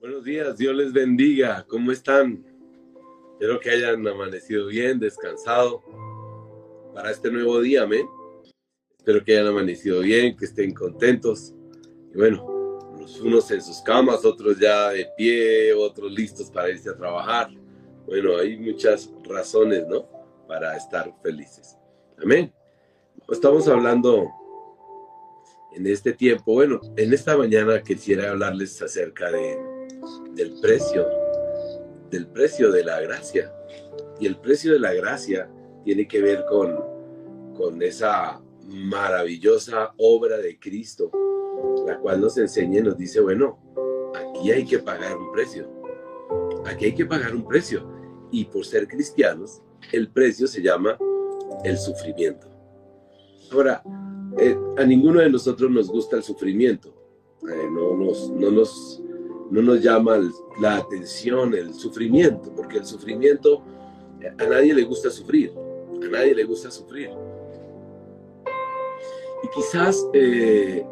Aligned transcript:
Buenos 0.00 0.22
días, 0.22 0.56
Dios 0.56 0.76
les 0.76 0.92
bendiga. 0.92 1.66
¿Cómo 1.66 1.90
están? 1.90 2.44
Espero 3.32 3.58
que 3.58 3.70
hayan 3.70 4.06
amanecido 4.06 4.68
bien, 4.68 5.00
descansado 5.00 5.82
para 6.94 7.10
este 7.10 7.32
nuevo 7.32 7.60
día, 7.60 7.82
amén. 7.82 8.06
Espero 8.96 9.24
que 9.24 9.32
hayan 9.32 9.48
amanecido 9.48 9.98
bien, 10.02 10.36
que 10.36 10.44
estén 10.44 10.72
contentos. 10.72 11.52
Y 12.14 12.16
bueno, 12.16 12.46
unos 13.24 13.50
en 13.50 13.60
sus 13.60 13.80
camas, 13.80 14.24
otros 14.24 14.60
ya 14.60 14.90
de 14.90 15.08
pie, 15.16 15.74
otros 15.74 16.12
listos 16.12 16.48
para 16.48 16.70
irse 16.70 16.90
a 16.90 16.96
trabajar. 16.96 17.50
Bueno, 18.06 18.36
hay 18.36 18.56
muchas 18.56 19.10
razones, 19.24 19.84
¿no? 19.88 20.08
Para 20.46 20.76
estar 20.76 21.12
felices. 21.24 21.76
Amén. 22.22 22.52
Estamos 23.28 23.66
hablando 23.66 24.28
en 25.74 25.88
este 25.88 26.12
tiempo, 26.12 26.54
bueno, 26.54 26.80
en 26.96 27.12
esta 27.12 27.36
mañana 27.36 27.82
quisiera 27.82 28.30
hablarles 28.30 28.80
acerca 28.80 29.30
de 29.32 29.77
del 30.34 30.58
precio, 30.60 31.06
del 32.10 32.26
precio 32.28 32.70
de 32.70 32.84
la 32.84 33.00
gracia. 33.00 33.52
Y 34.20 34.26
el 34.26 34.38
precio 34.38 34.72
de 34.72 34.80
la 34.80 34.92
gracia 34.94 35.50
tiene 35.84 36.06
que 36.06 36.20
ver 36.20 36.44
con, 36.48 36.76
con 37.56 37.82
esa 37.82 38.40
maravillosa 38.66 39.92
obra 39.96 40.38
de 40.38 40.58
Cristo, 40.58 41.10
la 41.86 41.98
cual 41.98 42.20
nos 42.20 42.36
enseña 42.38 42.80
y 42.80 42.82
nos 42.82 42.96
dice, 42.96 43.20
bueno, 43.20 43.58
aquí 44.14 44.50
hay 44.50 44.64
que 44.64 44.78
pagar 44.78 45.16
un 45.16 45.32
precio. 45.32 45.68
Aquí 46.66 46.86
hay 46.86 46.94
que 46.94 47.06
pagar 47.06 47.34
un 47.34 47.46
precio. 47.46 47.88
Y 48.30 48.44
por 48.44 48.64
ser 48.64 48.86
cristianos, 48.86 49.62
el 49.92 50.10
precio 50.10 50.46
se 50.46 50.60
llama 50.60 50.98
el 51.64 51.78
sufrimiento. 51.78 52.48
Ahora, 53.50 53.82
eh, 54.38 54.56
a 54.76 54.84
ninguno 54.84 55.20
de 55.20 55.30
nosotros 55.30 55.70
nos 55.70 55.88
gusta 55.88 56.16
el 56.16 56.22
sufrimiento. 56.22 56.94
Eh, 57.42 57.68
no, 57.70 57.96
nos, 57.96 58.30
no 58.30 58.50
nos 58.50 59.02
no 59.50 59.62
nos 59.62 59.82
llama 59.82 60.18
la 60.60 60.76
atención 60.76 61.54
el 61.54 61.74
sufrimiento, 61.74 62.52
porque 62.54 62.78
el 62.78 62.84
sufrimiento, 62.84 63.62
a 64.38 64.44
nadie 64.44 64.74
le 64.74 64.84
gusta 64.84 65.10
sufrir, 65.10 65.52
a 66.02 66.08
nadie 66.08 66.34
le 66.34 66.44
gusta 66.44 66.70
sufrir. 66.70 67.10
Y 69.42 69.48
quizás 69.48 70.06
eh, 70.12 70.84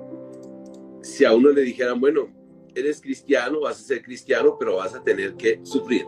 si 1.03 1.25
a 1.25 1.35
uno 1.35 1.51
le 1.51 1.63
dijeran, 1.63 2.01
bueno, 2.01 2.29
eres 2.75 3.01
cristiano, 3.01 3.61
vas 3.61 3.81
a 3.81 3.85
ser 3.85 4.03
cristiano, 4.03 4.57
pero 4.59 4.77
vas 4.77 4.95
a 4.95 5.03
tener 5.03 5.35
que 5.35 5.61
sufrir, 5.63 6.07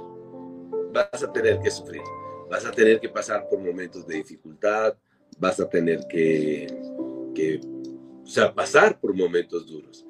vas 0.93 1.23
a 1.23 1.33
tener 1.33 1.61
que 1.61 1.71
sufrir, 1.71 2.03
vas 2.51 2.65
a 2.65 2.71
tener 2.71 3.01
que 3.01 3.09
pasar 3.09 3.49
por 3.49 3.59
momentos 3.59 4.07
de 4.07 4.17
dificultad, 4.17 4.97
vas 5.39 5.61
a 5.61 5.69
tener 5.69 6.07
que, 6.09 6.67
que 7.35 7.61
o 8.23 8.27
sea, 8.27 8.55
pasar 8.55 9.01
por 9.01 9.15
momentos 9.15 9.67
duros. 9.67 10.05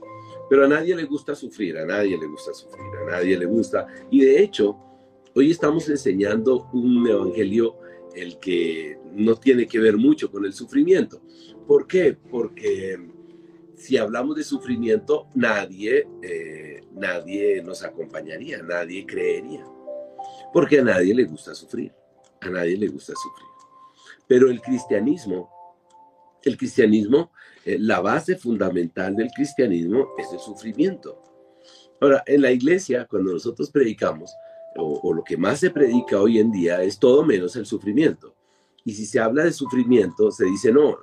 Pero 0.48 0.64
a 0.64 0.68
nadie 0.68 0.96
le 0.96 1.04
gusta 1.04 1.34
sufrir, 1.34 1.78
a 1.78 1.84
nadie 1.84 2.16
le 2.18 2.26
gusta 2.26 2.54
sufrir, 2.54 2.86
a 3.02 3.10
nadie 3.10 3.38
le 3.38 3.46
gusta. 3.46 3.86
Y 4.10 4.20
de 4.24 4.42
hecho, 4.42 4.76
hoy 5.34 5.50
estamos 5.50 5.88
enseñando 5.88 6.68
un 6.72 7.06
evangelio 7.06 7.76
el 8.14 8.38
que 8.38 8.98
no 9.12 9.36
tiene 9.36 9.66
que 9.66 9.78
ver 9.78 9.96
mucho 9.96 10.30
con 10.30 10.44
el 10.44 10.52
sufrimiento. 10.52 11.20
¿Por 11.66 11.86
qué? 11.86 12.16
Porque 12.30 12.98
si 13.76 13.96
hablamos 13.96 14.36
de 14.36 14.42
sufrimiento, 14.42 15.28
nadie, 15.34 16.08
eh, 16.22 16.80
nadie 16.92 17.62
nos 17.62 17.84
acompañaría, 17.84 18.62
nadie 18.62 19.06
creería. 19.06 19.64
Porque 20.52 20.80
a 20.80 20.84
nadie 20.84 21.14
le 21.14 21.24
gusta 21.24 21.54
sufrir, 21.54 21.92
a 22.40 22.48
nadie 22.50 22.76
le 22.76 22.88
gusta 22.88 23.12
sufrir. 23.14 23.48
Pero 24.26 24.50
el 24.50 24.60
cristianismo, 24.60 25.50
el 26.44 26.56
cristianismo 26.56 27.30
eh, 27.68 27.76
la 27.78 28.00
base 28.00 28.34
fundamental 28.36 29.14
del 29.14 29.28
cristianismo 29.30 30.14
es 30.16 30.32
el 30.32 30.38
sufrimiento. 30.38 31.22
Ahora, 32.00 32.22
en 32.24 32.40
la 32.40 32.50
iglesia, 32.50 33.04
cuando 33.04 33.32
nosotros 33.32 33.70
predicamos, 33.70 34.32
o, 34.76 35.12
lo 35.12 35.22
que 35.22 35.36
más 35.36 35.60
se 35.60 35.70
predica 35.70 36.18
hoy 36.18 36.38
en 36.38 36.50
día 36.50 36.82
es 36.82 36.98
todo 36.98 37.26
menos 37.26 37.56
el 37.56 37.66
sufrimiento. 37.66 38.34
Y 38.86 38.94
si 38.94 39.04
se 39.04 39.20
habla 39.20 39.44
de 39.44 39.52
sufrimiento, 39.52 40.30
se 40.30 40.46
dice, 40.46 40.72
no, 40.72 40.96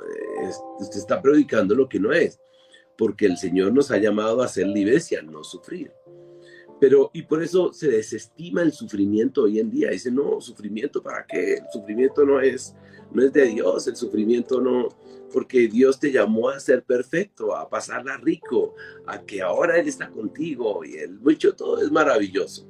usted 0.79 0.97
está 0.97 1.21
predicando 1.21 1.75
lo 1.75 1.87
que 1.87 1.99
no 1.99 2.11
es, 2.11 2.39
porque 2.97 3.27
el 3.27 3.37
Señor 3.37 3.71
nos 3.71 3.91
ha 3.91 3.97
llamado 3.97 4.41
a 4.41 4.47
ser 4.47 4.65
libres 4.65 5.11
no 5.23 5.43
sufrir. 5.43 5.91
Pero, 6.79 7.11
y 7.13 7.21
por 7.21 7.43
eso 7.43 7.73
se 7.73 7.89
desestima 7.89 8.63
el 8.63 8.71
sufrimiento 8.71 9.43
hoy 9.43 9.59
en 9.59 9.69
día. 9.69 9.91
Dice, 9.91 10.09
no, 10.09 10.41
sufrimiento, 10.41 11.03
¿para 11.03 11.27
qué? 11.27 11.55
El 11.55 11.65
sufrimiento 11.71 12.25
no 12.25 12.41
es, 12.41 12.73
no 13.11 13.21
es 13.21 13.31
de 13.31 13.45
Dios, 13.45 13.87
el 13.87 13.95
sufrimiento 13.95 14.59
no, 14.59 14.89
porque 15.35 15.67
Dios 15.67 15.99
te 15.99 16.13
llamó 16.13 16.47
a 16.47 16.61
ser 16.61 16.85
perfecto, 16.85 17.53
a 17.53 17.67
pasarla 17.67 18.15
rico, 18.15 18.73
a 19.05 19.21
que 19.21 19.41
ahora 19.41 19.77
Él 19.77 19.85
está 19.85 20.09
contigo 20.09 20.85
y 20.85 20.95
el 20.95 21.19
mucho, 21.19 21.53
todo 21.53 21.81
es 21.81 21.91
maravilloso. 21.91 22.65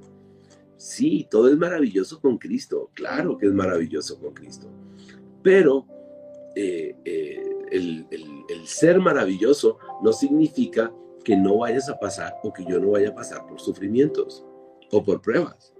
Sí, 0.76 1.28
todo 1.30 1.48
es 1.48 1.58
maravilloso 1.58 2.20
con 2.20 2.40
Cristo, 2.40 2.90
claro 2.96 3.38
que 3.38 3.46
es 3.46 3.54
maravilloso 3.54 4.20
con 4.20 4.34
Cristo, 4.34 4.68
pero 5.44 5.86
eh, 6.56 6.96
eh, 7.06 7.40
el 7.70 8.66
ser 8.66 9.00
maravilloso 9.00 9.78
no 10.02 10.12
significa 10.12 10.92
que 11.24 11.38
no 11.38 11.60
vayas 11.60 11.88
a 11.88 12.00
pasar 12.00 12.34
o 12.42 12.52
que 12.52 12.66
yo 12.66 12.80
no 12.80 12.90
vaya 12.94 13.10
a 13.10 13.16
pasar 13.16 13.46
por 13.46 13.62
sufrimientos 13.62 14.44
o 14.92 15.04
por 15.04 15.22
pruebas. 15.22 15.72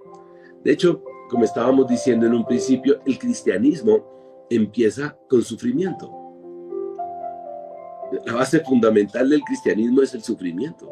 De 0.64 0.74
hecho, 0.74 1.04
como 1.32 1.46
estábamos 1.46 1.88
diciendo 1.88 2.28
en 2.28 2.36
un 2.36 2.46
principio, 2.46 3.02
el 3.08 3.18
cristianismo 3.18 4.46
empieza 4.52 5.18
con 5.28 5.42
sufrimiento. 5.42 6.25
La 8.12 8.34
base 8.34 8.60
fundamental 8.60 9.30
del 9.30 9.42
cristianismo 9.42 10.02
es 10.02 10.14
el 10.14 10.24
sufrimiento. 10.24 10.92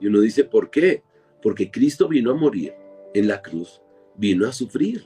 Y 0.00 0.06
uno 0.06 0.20
dice, 0.20 0.44
¿por 0.44 0.70
qué? 0.70 1.02
Porque 1.40 1.70
Cristo 1.70 2.08
vino 2.08 2.32
a 2.32 2.34
morir 2.34 2.74
en 3.14 3.28
la 3.28 3.40
cruz, 3.40 3.80
vino 4.16 4.48
a 4.48 4.52
sufrir. 4.52 5.04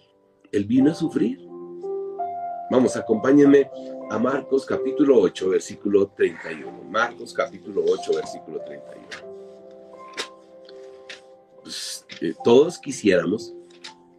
Él 0.53 0.65
vino 0.65 0.91
a 0.91 0.95
sufrir. 0.95 1.47
Vamos, 2.71 2.97
acompáñenme 2.97 3.71
a 4.11 4.19
Marcos 4.19 4.65
capítulo 4.65 5.21
8, 5.21 5.51
versículo 5.51 6.09
31. 6.09 6.85
Marcos 6.85 7.33
capítulo 7.33 7.83
8, 7.87 8.13
versículo 8.15 8.61
31. 8.61 9.07
Pues, 11.63 12.07
eh, 12.21 12.35
todos 12.43 12.79
quisiéramos 12.79 13.53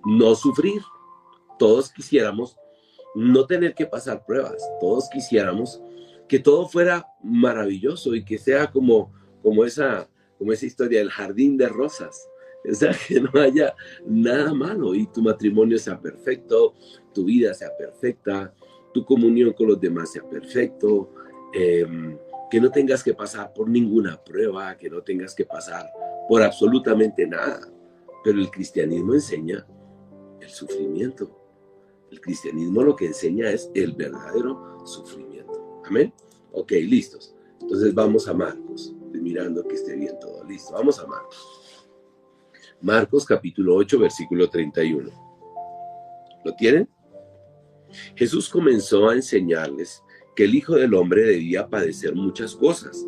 no 0.06 0.36
sufrir, 0.36 0.82
todos 1.58 1.92
quisiéramos 1.92 2.56
no 3.16 3.46
tener 3.46 3.74
que 3.74 3.86
pasar 3.86 4.26
pruebas, 4.26 4.62
todos 4.80 5.10
quisiéramos 5.10 5.82
que 6.28 6.40
todo 6.40 6.68
fuera 6.68 7.08
maravilloso 7.24 8.16
y 8.16 8.24
que 8.24 8.38
sea 8.38 8.70
como, 8.70 9.14
como, 9.42 9.64
esa, 9.66 10.10
como 10.38 10.52
esa 10.52 10.66
historia 10.66 11.00
del 11.00 11.10
jardín 11.10 11.58
de 11.58 11.70
rosas. 11.70 12.28
O 12.70 12.74
sea, 12.74 12.92
que 13.08 13.22
no 13.22 13.30
haya 13.40 13.74
nada 14.06 14.54
malo 14.54 14.94
y 14.94 15.08
tu 15.08 15.22
matrimonio 15.22 15.78
sea 15.78 16.02
perfecto, 16.02 16.74
tu 17.14 17.24
vida 17.24 17.54
sea 17.54 17.70
perfecta, 17.78 18.54
tu 18.94 19.06
comunión 19.06 19.54
con 19.54 19.68
los 19.68 19.80
demás 19.80 20.12
sea 20.12 20.28
perfecto, 20.28 21.14
em, 21.54 22.18
que 22.52 22.60
no 22.60 22.70
tengas 22.70 23.04
que 23.04 23.14
pasar 23.14 23.54
por 23.54 23.70
ninguna 23.70 24.22
prueba, 24.22 24.76
que 24.76 24.90
no 24.90 25.02
tengas 25.02 25.34
que 25.34 25.46
pasar 25.46 25.90
por 26.28 26.42
absolutamente 26.42 27.26
nada. 27.26 27.62
Pero 28.24 28.40
el 28.40 28.50
cristianismo 28.50 29.14
enseña 29.14 29.66
el 30.42 30.50
sufrimiento. 30.50 31.40
El 32.12 32.20
cristianismo 32.20 32.84
lo 32.84 32.96
que 32.96 33.06
enseña 33.06 33.50
es 33.50 33.70
el 33.74 33.94
verdadero 33.94 34.86
sufrimiento. 34.86 35.27
Amén. 35.88 36.14
Ok, 36.52 36.72
listos. 36.72 37.34
Entonces 37.62 37.94
vamos 37.94 38.28
a 38.28 38.34
Marcos, 38.34 38.94
mirando 39.14 39.66
que 39.68 39.75
esté 39.75 39.96
bien 39.96 40.20
todo. 40.20 40.44
Listo, 40.44 40.74
vamos 40.74 41.00
a 41.00 41.08
Marcos. 41.08 41.88
Marcos 42.81 43.25
capítulo 43.25 43.75
8, 43.75 44.00
versículo 44.00 44.50
31. 44.50 45.09
¿Lo 46.44 46.56
tienen? 46.56 46.90
Jesús 48.16 48.50
comenzó 48.50 49.09
a 49.09 49.16
enseñarles 49.16 50.03
que 50.36 50.44
el 50.44 50.56
Hijo 50.56 50.75
del 50.75 50.94
Hombre 50.94 51.24
debía 51.24 51.68
padecer 51.68 52.14
muchas 52.16 52.56
cosas 52.56 53.06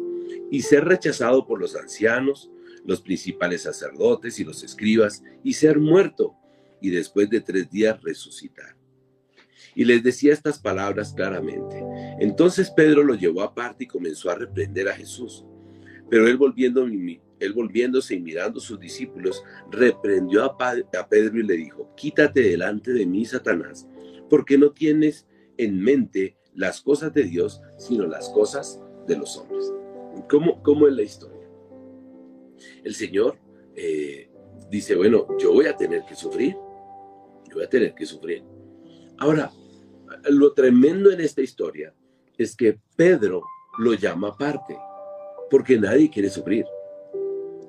y 0.50 0.62
ser 0.62 0.86
rechazado 0.86 1.46
por 1.46 1.60
los 1.60 1.76
ancianos, 1.76 2.50
los 2.86 3.02
principales 3.02 3.64
sacerdotes 3.64 4.40
y 4.40 4.44
los 4.44 4.64
escribas, 4.64 5.22
y 5.44 5.54
ser 5.54 5.80
muerto, 5.80 6.34
y 6.82 6.90
después 6.90 7.30
de 7.30 7.42
tres 7.42 7.70
días 7.70 8.02
resucitar. 8.02 8.76
Y 9.76 9.86
les 9.86 10.02
decía 10.02 10.34
estas 10.34 10.60
palabras 10.60 11.14
claramente. 11.14 11.84
Entonces 12.20 12.70
Pedro 12.70 13.04
lo 13.04 13.16
llevó 13.16 13.42
aparte 13.42 13.86
y 13.86 13.88
comenzó 13.88 14.30
a 14.30 14.36
reprender 14.36 14.90
a 14.90 14.94
Jesús. 14.94 15.46
Pero 16.10 16.28
él, 16.28 16.38
volviéndose 16.38 18.16
y 18.16 18.20
mirando 18.20 18.60
a 18.60 18.64
sus 18.64 18.80
discípulos, 18.80 19.44
reprendió 19.72 20.44
a, 20.44 20.58
a 21.00 21.08
Pedro 21.08 21.40
y 21.40 21.44
le 21.44 21.56
dijo, 21.56 21.94
quítate 21.96 22.42
delante 22.42 22.92
de 22.92 23.06
mí, 23.06 23.26
Satanás, 23.26 23.88
porque 24.30 24.58
no 24.58 24.72
tienes 24.72 25.28
en 25.58 25.80
mente 25.80 26.38
las 26.54 26.82
cosas 26.82 27.14
de 27.14 27.24
Dios, 27.24 27.62
sino 27.78 28.06
las 28.06 28.30
cosas 28.30 28.82
de 29.08 29.18
los 29.18 29.38
hombres. 29.38 29.72
¿Cómo, 30.30 30.62
cómo 30.64 30.88
es 30.88 30.94
la 30.94 31.04
historia? 31.04 31.48
El 32.84 32.96
Señor 32.96 33.38
eh, 33.76 34.30
dice, 34.70 34.96
bueno, 34.96 35.28
yo 35.38 35.54
voy 35.54 35.68
a 35.68 35.78
tener 35.78 36.04
que 36.06 36.16
sufrir, 36.16 36.54
yo 36.54 37.56
voy 37.56 37.64
a 37.64 37.70
tener 37.70 37.94
que 37.94 38.06
sufrir. 38.06 38.44
Ahora, 39.18 39.52
lo 40.30 40.54
tremendo 40.54 41.12
en 41.12 41.22
esta 41.22 41.42
historia 41.42 41.94
es 42.40 42.56
que 42.56 42.80
Pedro 42.96 43.44
lo 43.78 43.94
llama 43.94 44.30
aparte, 44.30 44.78
porque 45.52 45.78
nadie 45.78 46.10
quiere 46.10 46.30
sufrir. 46.30 46.66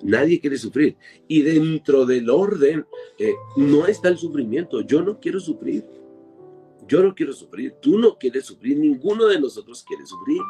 Nadie 0.03 0.41
quiere 0.41 0.57
sufrir. 0.57 0.97
Y 1.29 1.43
dentro 1.43 2.07
del 2.07 2.31
orden 2.31 2.87
eh, 3.19 3.35
no 3.57 3.87
está 3.87 4.09
el 4.09 4.17
sufrimiento. 4.17 4.81
Yo 4.81 5.03
no 5.03 5.21
quiero 5.21 5.41
sufrir. 5.41 5.85
Yo 6.87 7.03
no 7.03 7.15
quiero 7.15 7.33
sufrir. 7.33 7.75
Tú 7.83 7.99
no 7.99 8.17
quieres 8.17 8.47
sufrir. 8.47 8.79
Ninguno 8.79 9.27
de 9.27 9.39
nosotros 9.39 9.85
quiere 9.87 10.07
sufrir. 10.07 10.41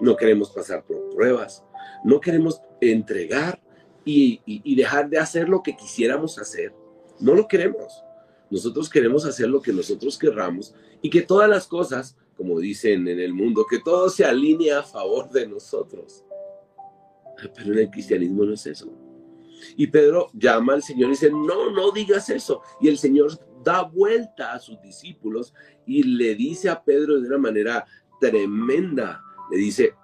No 0.00 0.14
queremos 0.14 0.50
pasar 0.50 0.84
por 0.84 1.10
pruebas. 1.10 1.64
No 2.04 2.20
queremos 2.20 2.60
entregar 2.80 3.60
y, 4.04 4.40
y 4.46 4.76
dejar 4.76 5.08
de 5.08 5.18
hacer 5.18 5.48
lo 5.48 5.62
que 5.62 5.76
quisiéramos 5.76 6.38
hacer. 6.38 6.72
No 7.18 7.34
lo 7.34 7.48
queremos. 7.48 8.04
Nosotros 8.50 8.90
queremos 8.90 9.24
hacer 9.24 9.48
lo 9.48 9.62
que 9.62 9.72
nosotros 9.72 10.18
querramos 10.18 10.74
y 11.00 11.10
que 11.10 11.22
todas 11.22 11.48
las 11.48 11.66
cosas, 11.66 12.16
como 12.36 12.58
dicen 12.58 13.06
en 13.08 13.20
el 13.20 13.34
mundo, 13.34 13.66
que 13.68 13.80
todo 13.80 14.08
se 14.08 14.24
alinee 14.24 14.72
a 14.72 14.82
favor 14.82 15.30
de 15.30 15.46
nosotros. 15.46 16.24
Pero 17.54 17.72
en 17.72 17.78
el 17.78 17.90
cristianismo 17.90 18.44
no 18.44 18.54
es 18.54 18.66
eso. 18.66 18.92
Y 19.76 19.86
Pedro 19.86 20.30
llama 20.34 20.74
al 20.74 20.82
Señor 20.82 21.08
y 21.08 21.12
dice, 21.12 21.30
no, 21.30 21.70
no 21.70 21.90
digas 21.92 22.28
eso. 22.30 22.62
Y 22.80 22.88
el 22.88 22.98
Señor 22.98 23.32
da 23.62 23.82
vuelta 23.82 24.52
a 24.52 24.58
sus 24.58 24.80
discípulos 24.80 25.54
y 25.86 26.02
le 26.02 26.34
dice 26.34 26.68
a 26.68 26.82
Pedro 26.82 27.20
de 27.20 27.28
una 27.28 27.38
manera 27.38 27.86
tremenda, 28.20 29.22
le 29.50 29.58
dice, 29.58 29.94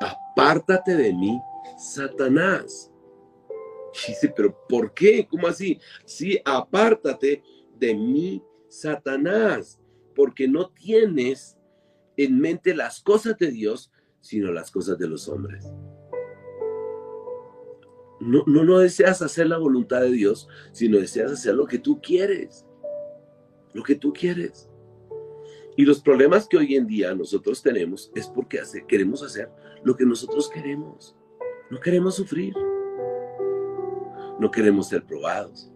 apártate 0.00 0.96
de 0.96 1.12
mí, 1.12 1.38
Satanás. 1.78 2.90
Y 4.06 4.12
dice, 4.12 4.32
pero 4.34 4.56
¿por 4.68 4.92
qué? 4.92 5.26
¿Cómo 5.26 5.46
así? 5.46 5.78
Sí, 6.04 6.38
apártate 6.44 7.42
de 7.78 7.94
mí, 7.94 8.42
Satanás, 8.68 9.80
porque 10.14 10.46
no 10.48 10.70
tienes 10.70 11.55
en 12.16 12.38
mente 12.38 12.74
las 12.74 13.00
cosas 13.00 13.38
de 13.38 13.50
Dios, 13.50 13.92
sino 14.20 14.52
las 14.52 14.70
cosas 14.70 14.98
de 14.98 15.08
los 15.08 15.28
hombres. 15.28 15.66
No, 18.18 18.42
no, 18.46 18.64
no 18.64 18.78
deseas 18.78 19.20
hacer 19.22 19.46
la 19.46 19.58
voluntad 19.58 20.00
de 20.00 20.10
Dios, 20.10 20.48
sino 20.72 20.98
deseas 20.98 21.32
hacer 21.32 21.54
lo 21.54 21.66
que 21.66 21.78
tú 21.78 22.00
quieres. 22.00 22.66
Lo 23.74 23.82
que 23.82 23.94
tú 23.94 24.12
quieres. 24.12 24.68
Y 25.76 25.84
los 25.84 26.00
problemas 26.00 26.48
que 26.48 26.56
hoy 26.56 26.74
en 26.74 26.86
día 26.86 27.14
nosotros 27.14 27.62
tenemos 27.62 28.10
es 28.14 28.26
porque 28.28 28.60
queremos 28.88 29.22
hacer 29.22 29.50
lo 29.84 29.94
que 29.94 30.06
nosotros 30.06 30.48
queremos. 30.48 31.14
No 31.70 31.78
queremos 31.78 32.16
sufrir. 32.16 32.54
No 34.40 34.50
queremos 34.50 34.88
ser 34.88 35.04
probados. 35.04 35.70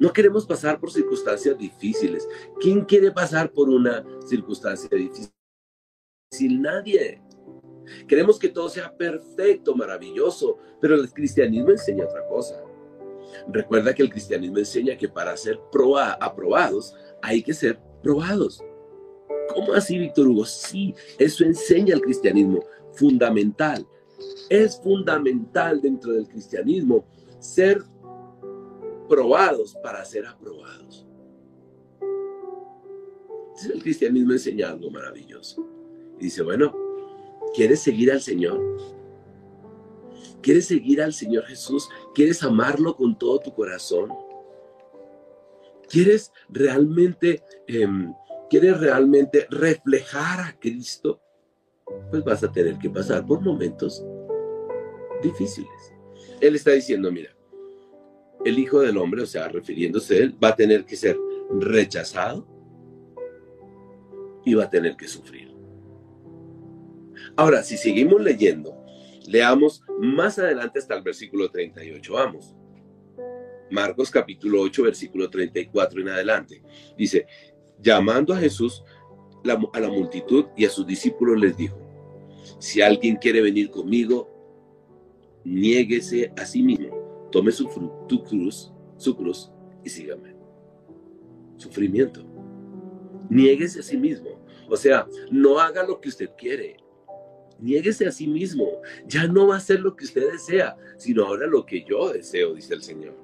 No 0.00 0.12
queremos 0.14 0.46
pasar 0.46 0.80
por 0.80 0.90
circunstancias 0.90 1.58
difíciles. 1.58 2.26
¿Quién 2.58 2.86
quiere 2.86 3.10
pasar 3.12 3.52
por 3.52 3.68
una 3.68 4.02
circunstancia 4.26 4.88
difícil? 4.90 5.30
Nadie. 6.58 7.22
Queremos 8.08 8.38
que 8.38 8.48
todo 8.48 8.70
sea 8.70 8.96
perfecto, 8.96 9.74
maravilloso, 9.74 10.56
pero 10.80 10.94
el 10.94 11.12
cristianismo 11.12 11.70
enseña 11.70 12.06
otra 12.06 12.26
cosa. 12.28 12.64
Recuerda 13.48 13.94
que 13.94 14.02
el 14.02 14.08
cristianismo 14.08 14.56
enseña 14.58 14.96
que 14.96 15.08
para 15.08 15.36
ser 15.36 15.60
aprobados 16.18 16.94
hay 17.20 17.42
que 17.42 17.52
ser 17.52 17.78
probados. 18.02 18.64
¿Cómo 19.54 19.74
así, 19.74 19.98
Víctor 19.98 20.28
Hugo? 20.28 20.46
Sí, 20.46 20.94
eso 21.18 21.44
enseña 21.44 21.94
el 21.94 22.00
cristianismo, 22.00 22.64
fundamental. 22.92 23.86
Es 24.48 24.80
fundamental 24.80 25.82
dentro 25.82 26.12
del 26.12 26.26
cristianismo 26.26 27.04
ser 27.38 27.82
probados 29.10 29.74
para 29.82 30.04
ser 30.04 30.24
aprobados. 30.24 31.04
El 33.74 33.82
cristianismo 33.82 34.32
enseña 34.32 34.70
algo 34.70 34.88
maravilloso. 34.88 35.66
Y 36.18 36.24
dice, 36.24 36.42
bueno, 36.42 36.72
¿quieres 37.52 37.80
seguir 37.80 38.12
al 38.12 38.20
Señor? 38.20 38.60
¿Quieres 40.40 40.66
seguir 40.66 41.02
al 41.02 41.12
Señor 41.12 41.44
Jesús? 41.44 41.88
¿Quieres 42.14 42.42
amarlo 42.44 42.96
con 42.96 43.18
todo 43.18 43.40
tu 43.40 43.52
corazón? 43.52 44.10
¿Quieres 45.88 46.32
realmente, 46.48 47.42
em, 47.66 48.14
quieres 48.48 48.78
realmente 48.78 49.48
reflejar 49.50 50.40
a 50.40 50.58
Cristo? 50.58 51.20
Pues 52.10 52.22
vas 52.22 52.44
a 52.44 52.52
tener 52.52 52.78
que 52.78 52.88
pasar 52.88 53.26
por 53.26 53.40
momentos 53.40 54.04
difíciles. 55.20 55.92
Él 56.40 56.54
está 56.54 56.70
diciendo, 56.70 57.10
mira, 57.10 57.34
el 58.44 58.58
Hijo 58.58 58.80
del 58.80 58.96
Hombre, 58.96 59.22
o 59.22 59.26
sea, 59.26 59.48
refiriéndose 59.48 60.14
a 60.14 60.18
él, 60.18 60.36
va 60.42 60.48
a 60.48 60.56
tener 60.56 60.84
que 60.84 60.96
ser 60.96 61.18
rechazado 61.50 62.46
y 64.44 64.54
va 64.54 64.64
a 64.64 64.70
tener 64.70 64.96
que 64.96 65.08
sufrir. 65.08 65.50
Ahora, 67.36 67.62
si 67.62 67.76
seguimos 67.76 68.20
leyendo, 68.20 68.76
leamos 69.26 69.82
más 69.98 70.38
adelante 70.38 70.78
hasta 70.78 70.94
el 70.94 71.02
versículo 71.02 71.50
38, 71.50 72.12
vamos. 72.12 72.56
Marcos 73.70 74.10
capítulo 74.10 74.62
8, 74.62 74.82
versículo 74.84 75.30
34 75.30 76.00
en 76.00 76.08
adelante. 76.08 76.62
Dice, 76.96 77.26
llamando 77.78 78.34
a 78.34 78.38
Jesús 78.38 78.82
a 79.72 79.80
la 79.80 79.88
multitud 79.88 80.46
y 80.56 80.64
a 80.64 80.70
sus 80.70 80.86
discípulos 80.86 81.38
les 81.38 81.56
dijo, 81.56 81.78
si 82.58 82.82
alguien 82.82 83.16
quiere 83.16 83.40
venir 83.40 83.70
conmigo, 83.70 84.28
niéguese 85.44 86.32
a 86.36 86.44
sí 86.44 86.62
mismo 86.62 87.09
tome 87.30 87.52
su, 87.52 87.68
tu 88.08 88.24
cruz, 88.24 88.72
su 88.96 89.16
cruz 89.16 89.50
y 89.84 89.88
sígame. 89.88 90.34
Sufrimiento. 91.56 92.24
Niéguese 93.28 93.80
a 93.80 93.82
sí 93.82 93.96
mismo. 93.96 94.40
O 94.68 94.76
sea, 94.76 95.06
no 95.30 95.58
haga 95.58 95.82
lo 95.82 96.00
que 96.00 96.08
usted 96.08 96.30
quiere. 96.36 96.76
Niéguese 97.58 98.06
a 98.06 98.12
sí 98.12 98.26
mismo. 98.26 98.80
Ya 99.06 99.26
no 99.26 99.48
va 99.48 99.56
a 99.56 99.60
ser 99.60 99.80
lo 99.80 99.94
que 99.94 100.04
usted 100.04 100.32
desea, 100.32 100.76
sino 100.96 101.26
ahora 101.26 101.46
lo 101.46 101.66
que 101.66 101.84
yo 101.84 102.12
deseo, 102.12 102.54
dice 102.54 102.74
el 102.74 102.82
Señor. 102.82 103.14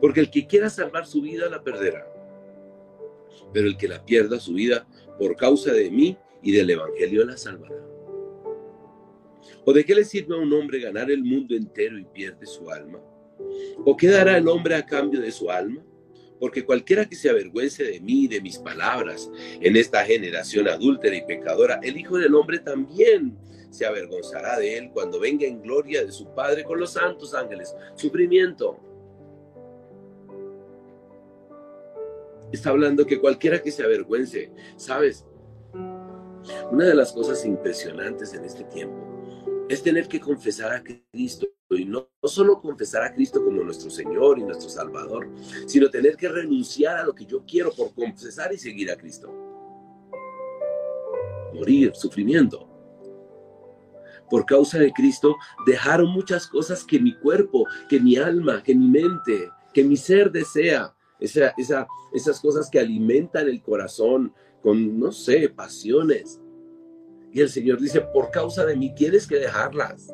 Porque 0.00 0.20
el 0.20 0.30
que 0.30 0.46
quiera 0.46 0.68
salvar 0.68 1.06
su 1.06 1.22
vida 1.22 1.48
la 1.48 1.62
perderá. 1.62 2.06
Pero 3.52 3.68
el 3.68 3.76
que 3.76 3.88
la 3.88 4.04
pierda 4.04 4.38
su 4.38 4.54
vida 4.54 4.86
por 5.18 5.36
causa 5.36 5.72
de 5.72 5.90
mí 5.90 6.16
y 6.42 6.52
del 6.52 6.70
Evangelio 6.70 7.24
la 7.24 7.36
salvará. 7.36 7.82
¿O 9.64 9.72
de 9.72 9.84
qué 9.84 9.94
le 9.94 10.04
sirve 10.04 10.34
a 10.34 10.38
un 10.38 10.52
hombre 10.52 10.80
ganar 10.80 11.10
el 11.10 11.24
mundo 11.24 11.54
entero 11.54 11.98
y 11.98 12.04
pierde 12.04 12.46
su 12.46 12.70
alma? 12.70 13.00
¿O 13.84 13.96
qué 13.96 14.08
dará 14.08 14.36
el 14.36 14.48
hombre 14.48 14.74
a 14.74 14.84
cambio 14.84 15.20
de 15.20 15.30
su 15.30 15.50
alma? 15.50 15.82
Porque 16.38 16.64
cualquiera 16.64 17.06
que 17.06 17.16
se 17.16 17.30
avergüence 17.30 17.84
de 17.84 18.00
mí 18.00 18.24
y 18.24 18.28
de 18.28 18.40
mis 18.40 18.58
palabras 18.58 19.30
en 19.60 19.76
esta 19.76 20.04
generación 20.04 20.68
adúltera 20.68 21.16
y 21.16 21.24
pecadora, 21.24 21.80
el 21.82 21.96
Hijo 21.96 22.18
del 22.18 22.34
Hombre 22.34 22.58
también 22.58 23.36
se 23.70 23.86
avergonzará 23.86 24.58
de 24.58 24.78
él 24.78 24.90
cuando 24.92 25.18
venga 25.18 25.46
en 25.46 25.62
gloria 25.62 26.04
de 26.04 26.12
su 26.12 26.28
Padre 26.34 26.64
con 26.64 26.78
los 26.78 26.92
santos 26.92 27.34
ángeles. 27.34 27.74
Sufrimiento. 27.94 28.78
Está 32.52 32.70
hablando 32.70 33.06
que 33.06 33.18
cualquiera 33.18 33.60
que 33.62 33.70
se 33.70 33.82
avergüence, 33.82 34.50
¿sabes? 34.76 35.24
Una 36.70 36.84
de 36.84 36.94
las 36.94 37.12
cosas 37.12 37.44
impresionantes 37.44 38.34
en 38.34 38.44
este 38.44 38.64
tiempo 38.64 39.15
es 39.68 39.82
tener 39.82 40.08
que 40.08 40.20
confesar 40.20 40.72
a 40.72 40.82
Cristo 40.82 41.46
y 41.70 41.84
no, 41.84 42.08
solo 42.22 42.60
confesar 42.60 43.02
a 43.02 43.12
Cristo 43.12 43.44
como 43.44 43.62
nuestro 43.62 43.90
Señor 43.90 44.38
y 44.38 44.44
nuestro 44.44 44.68
Salvador, 44.68 45.28
sino 45.66 45.90
tener 45.90 46.16
que 46.16 46.28
renunciar 46.28 46.96
a 46.96 47.04
lo 47.04 47.14
que 47.14 47.26
yo 47.26 47.44
quiero 47.44 47.72
por 47.72 47.92
confesar 47.92 48.52
y 48.52 48.58
seguir 48.58 48.90
a 48.90 48.96
Cristo. 48.96 49.32
Morir, 51.54 51.92
sufrimiento. 51.94 52.68
Por 54.30 54.44
causa 54.44 54.78
de 54.78 54.92
Cristo 54.92 55.36
dejaron 55.66 56.10
muchas 56.10 56.46
cosas 56.46 56.84
que 56.84 57.00
mi 57.00 57.16
cuerpo, 57.16 57.66
que 57.88 57.98
mi 57.98 58.16
alma, 58.16 58.62
que 58.62 58.74
mi 58.74 58.88
mente, 58.88 59.50
que 59.72 59.82
mi 59.84 59.96
ser 59.96 60.30
desea. 60.30 60.92
Esa, 61.18 61.54
esa, 61.56 61.86
esas 62.12 62.40
cosas 62.40 62.68
que 62.68 62.78
alimentan 62.78 63.48
el 63.48 63.62
corazón 63.62 64.34
con, 64.60 64.98
no 64.98 65.12
sé, 65.12 65.48
pasiones 65.48 66.40
y 67.36 67.42
el 67.42 67.50
Señor 67.50 67.78
dice, 67.78 68.00
por 68.00 68.30
causa 68.30 68.64
de 68.64 68.74
mí 68.74 68.94
tienes 68.94 69.26
que 69.26 69.36
dejarlas. 69.36 70.06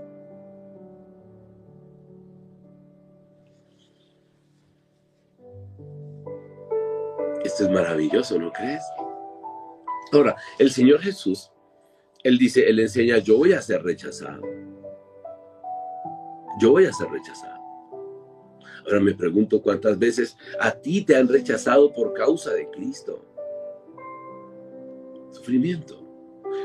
Esto 7.44 7.62
es 7.62 7.70
maravilloso, 7.70 8.40
¿no 8.40 8.50
crees? 8.50 8.82
Ahora, 10.10 10.34
el 10.58 10.72
Señor 10.72 10.98
Jesús, 10.98 11.48
Él 12.24 12.38
dice, 12.38 12.68
Él 12.68 12.80
enseña, 12.80 13.18
yo 13.18 13.38
voy 13.38 13.52
a 13.52 13.62
ser 13.62 13.84
rechazado. 13.84 14.42
Yo 16.58 16.72
voy 16.72 16.86
a 16.86 16.92
ser 16.92 17.08
rechazado. 17.08 17.62
Ahora 18.84 18.98
me 18.98 19.14
pregunto 19.14 19.62
cuántas 19.62 19.96
veces 19.96 20.36
a 20.58 20.72
ti 20.72 21.02
te 21.02 21.14
han 21.14 21.28
rechazado 21.28 21.92
por 21.92 22.14
causa 22.14 22.52
de 22.52 22.68
Cristo. 22.70 23.24
Sufrimiento. 25.30 26.01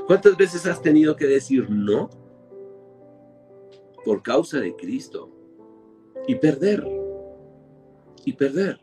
¿Cuántas 0.08 0.38
veces 0.38 0.66
has 0.66 0.82
tenido 0.82 1.16
que 1.16 1.26
decir 1.26 1.70
no 1.70 2.10
por 4.06 4.24
causa 4.24 4.60
de 4.60 4.76
Cristo? 4.76 5.32
Y 6.28 6.36
perder. 6.36 6.86
Y 8.26 8.34
perder. 8.34 8.80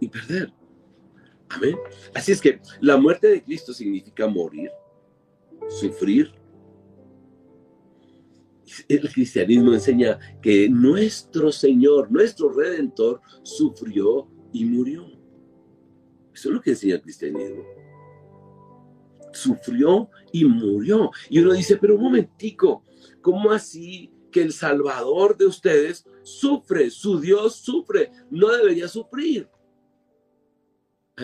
Y 0.00 0.08
perder. 0.08 0.52
Amén. 1.50 1.76
Así 2.14 2.32
es 2.32 2.40
que 2.40 2.60
la 2.80 2.96
muerte 2.96 3.28
de 3.28 3.42
Cristo 3.42 3.72
significa 3.72 4.26
morir, 4.26 4.70
sufrir. 5.68 6.39
El 8.88 9.08
cristianismo 9.12 9.72
enseña 9.72 10.18
que 10.40 10.68
nuestro 10.68 11.52
Señor, 11.52 12.10
nuestro 12.10 12.52
Redentor, 12.52 13.20
sufrió 13.42 14.28
y 14.52 14.64
murió. 14.64 15.06
Eso 16.32 16.48
es 16.48 16.54
lo 16.54 16.60
que 16.60 16.70
enseña 16.70 16.94
el 16.96 17.02
cristianismo. 17.02 17.64
Sufrió 19.32 20.10
y 20.32 20.44
murió. 20.44 21.10
Y 21.28 21.38
uno 21.38 21.52
dice, 21.52 21.76
pero 21.76 21.96
un 21.96 22.02
momentico, 22.02 22.84
¿cómo 23.20 23.50
así 23.50 24.12
que 24.30 24.42
el 24.42 24.52
Salvador 24.52 25.36
de 25.36 25.46
ustedes 25.46 26.06
sufre? 26.22 26.90
Su 26.90 27.20
Dios 27.20 27.56
sufre, 27.56 28.10
no 28.30 28.48
debería 28.48 28.88
sufrir. 28.88 29.48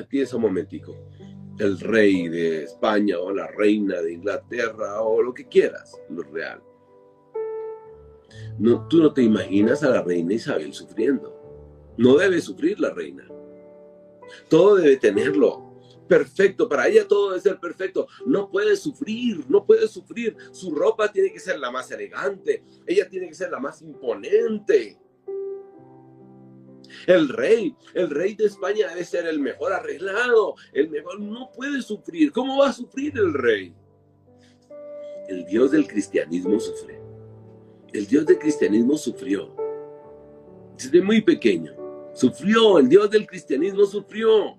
Piensa 0.08 0.36
un 0.36 0.42
momentico. 0.42 0.94
El 1.58 1.80
rey 1.80 2.28
de 2.28 2.64
España 2.64 3.18
o 3.18 3.32
la 3.32 3.46
reina 3.46 4.00
de 4.02 4.12
Inglaterra 4.12 5.00
o 5.00 5.22
lo 5.22 5.32
que 5.32 5.48
quieras, 5.48 5.98
lo 6.10 6.22
real. 6.22 6.62
No, 8.58 8.86
tú 8.88 8.98
no 8.98 9.12
te 9.12 9.22
imaginas 9.22 9.82
a 9.82 9.90
la 9.90 10.02
reina 10.02 10.34
Isabel 10.34 10.72
sufriendo. 10.72 11.34
No 11.96 12.16
debe 12.16 12.40
sufrir 12.40 12.78
la 12.80 12.90
reina. 12.90 13.26
Todo 14.48 14.76
debe 14.76 14.96
tenerlo 14.96 15.66
perfecto. 16.06 16.68
Para 16.68 16.88
ella 16.88 17.06
todo 17.06 17.30
debe 17.30 17.40
ser 17.40 17.58
perfecto. 17.58 18.06
No 18.24 18.50
puede 18.50 18.76
sufrir, 18.76 19.44
no 19.48 19.64
puede 19.64 19.88
sufrir. 19.88 20.36
Su 20.52 20.74
ropa 20.74 21.10
tiene 21.10 21.32
que 21.32 21.40
ser 21.40 21.58
la 21.58 21.70
más 21.70 21.90
elegante. 21.90 22.64
Ella 22.86 23.08
tiene 23.08 23.28
que 23.28 23.34
ser 23.34 23.50
la 23.50 23.60
más 23.60 23.82
imponente. 23.82 24.98
El 27.06 27.28
rey, 27.28 27.74
el 27.94 28.10
rey 28.10 28.34
de 28.34 28.46
España 28.46 28.88
debe 28.88 29.04
ser 29.04 29.26
el 29.26 29.40
mejor 29.40 29.72
arreglado, 29.72 30.54
el 30.72 30.88
mejor, 30.88 31.20
no 31.20 31.50
puede 31.52 31.82
sufrir. 31.82 32.32
¿Cómo 32.32 32.58
va 32.58 32.70
a 32.70 32.72
sufrir 32.72 33.12
el 33.18 33.34
rey? 33.34 33.74
El 35.28 35.44
Dios 35.46 35.72
del 35.72 35.86
cristianismo 35.86 36.58
sufre. 36.60 37.05
El 37.96 38.06
Dios 38.06 38.26
del 38.26 38.38
cristianismo 38.38 38.98
sufrió. 38.98 39.56
Desde 40.76 41.00
muy 41.00 41.22
pequeño. 41.22 41.74
Sufrió, 42.12 42.78
el 42.78 42.90
Dios 42.90 43.10
del 43.10 43.26
cristianismo 43.26 43.86
sufrió. 43.86 44.58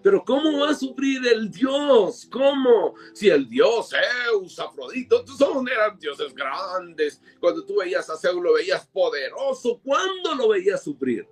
Pero 0.00 0.22
¿cómo 0.24 0.60
va 0.60 0.70
a 0.70 0.74
sufrir 0.74 1.26
el 1.26 1.50
Dios? 1.50 2.28
¿Cómo? 2.30 2.94
Si 3.12 3.28
el 3.28 3.48
Dios 3.48 3.90
Zeus, 3.90 4.56
Afrodito, 4.60 5.26
son 5.26 5.68
eran 5.68 5.98
dioses 5.98 6.32
grandes. 6.32 7.20
Cuando 7.40 7.64
tú 7.64 7.78
veías 7.80 8.08
a 8.08 8.16
Zeus 8.16 8.40
lo 8.40 8.52
veías 8.52 8.86
poderoso. 8.86 9.80
¿Cuándo 9.82 10.36
lo 10.36 10.50
veías 10.50 10.84
sufrir? 10.84 11.26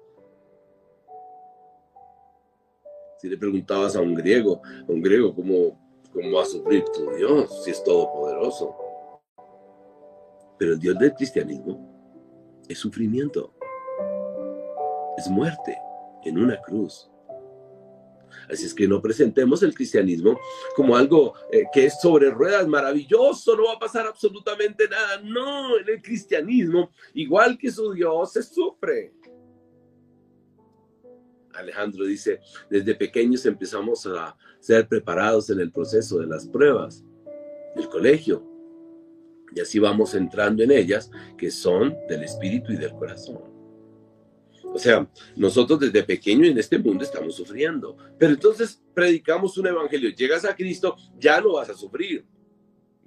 Si 3.21 3.29
le 3.29 3.37
preguntabas 3.37 3.95
a 3.95 4.01
un 4.01 4.17
griego, 4.17 4.61
a 4.65 4.91
un 4.91 5.03
griego, 5.03 5.33
¿cómo, 5.33 5.79
cómo 6.13 6.33
va 6.33 6.43
a 6.43 6.47
sufrir 6.47 6.83
tu 6.93 7.09
Dios 7.13 7.63
si 7.63 7.71
es 7.71 7.85
todopoderoso? 7.85 8.82
Pero 10.59 10.75
el 10.75 10.79
Dios 10.79 10.99
del 10.99 11.15
cristianismo 11.15 12.63
es 12.69 12.79
sufrimiento, 12.79 13.55
es 15.17 15.29
muerte 15.29 15.77
en 16.25 16.39
una 16.39 16.61
cruz. 16.61 17.09
Así 18.49 18.67
es 18.67 18.75
que 18.75 18.89
no 18.89 19.01
presentemos 19.01 19.63
el 19.63 19.75
cristianismo 19.75 20.39
como 20.75 20.97
algo 20.97 21.35
eh, 21.51 21.65
que 21.73 21.87
es 21.87 22.01
sobre 22.01 22.31
ruedas, 22.31 22.67
maravilloso, 22.67 23.57
no 23.57 23.65
va 23.65 23.75
a 23.75 23.79
pasar 23.79 24.07
absolutamente 24.07 24.89
nada. 24.89 25.21
No, 25.23 25.79
en 25.79 25.89
el 25.89 26.03
cristianismo, 26.03 26.91
igual 27.15 27.59
que 27.59 27.71
su 27.71 27.93
Dios, 27.93 28.33
se 28.33 28.43
sufre. 28.43 29.13
Alejandro 31.55 32.07
dice, 32.07 32.41
desde 32.71 32.95
pequeños 32.95 33.45
empezamos 33.45 34.07
a 34.07 34.37
ser 34.59 34.89
preparados 34.89 35.51
en 35.51 35.61
el 35.61 35.71
proceso 35.71 36.19
de 36.19 36.27
las 36.27 36.47
pruebas 36.49 37.05
del 37.77 37.89
colegio. 37.89 38.52
Y 39.55 39.61
así 39.61 39.79
vamos 39.79 40.15
entrando 40.15 40.63
en 40.63 40.71
ellas, 40.71 41.11
que 41.37 41.51
son 41.51 41.97
del 42.09 42.25
espíritu 42.25 42.73
y 42.73 42.77
del 42.77 42.93
corazón. 42.93 43.53
O 44.75 44.79
sea, 44.79 45.07
nosotros 45.37 45.81
desde 45.81 46.03
pequeño 46.03 46.47
en 46.47 46.57
este 46.57 46.79
mundo 46.79 47.05
estamos 47.05 47.35
sufriendo. 47.35 47.97
Pero 48.19 48.33
entonces 48.33 48.83
predicamos 48.95 49.59
un 49.59 49.67
evangelio. 49.67 50.11
Llegas 50.11 50.45
a 50.47 50.57
Cristo, 50.57 50.97
ya 51.19 51.41
no 51.41 51.55
vas 51.55 51.69
a 51.69 51.75
sufrir. 51.75 52.25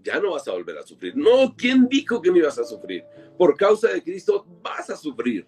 Ya 0.03 0.19
no 0.19 0.33
vas 0.33 0.47
a 0.47 0.51
volver 0.51 0.77
a 0.77 0.83
sufrir. 0.83 1.17
No, 1.17 1.55
¿quién 1.57 1.87
dijo 1.87 2.21
que 2.21 2.29
no 2.29 2.37
ibas 2.37 2.59
a 2.59 2.63
sufrir? 2.63 3.03
Por 3.37 3.57
causa 3.57 3.89
de 3.89 4.03
Cristo 4.03 4.45
vas 4.61 4.89
a 4.91 4.95
sufrir. 4.95 5.47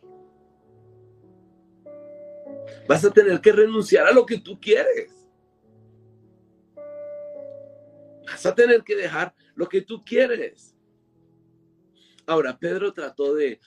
Vas 2.88 3.06
a 3.06 3.12
tener 3.12 3.40
que 3.40 3.52
renunciar 3.52 4.08
a 4.08 4.12
lo 4.12 4.26
que 4.26 4.40
tú 4.40 4.60
quieres. 4.60 5.28
Vas 8.26 8.46
a 8.46 8.56
tener 8.56 8.84
que 8.84 8.96
dejar 8.96 9.36
lo 9.54 9.70
que 9.70 9.82
tú 9.82 10.04
quieres. 10.04 10.77
Ahora, 12.28 12.60
Pedro 12.60 12.94
trató 12.94 13.34
de, 13.34 13.60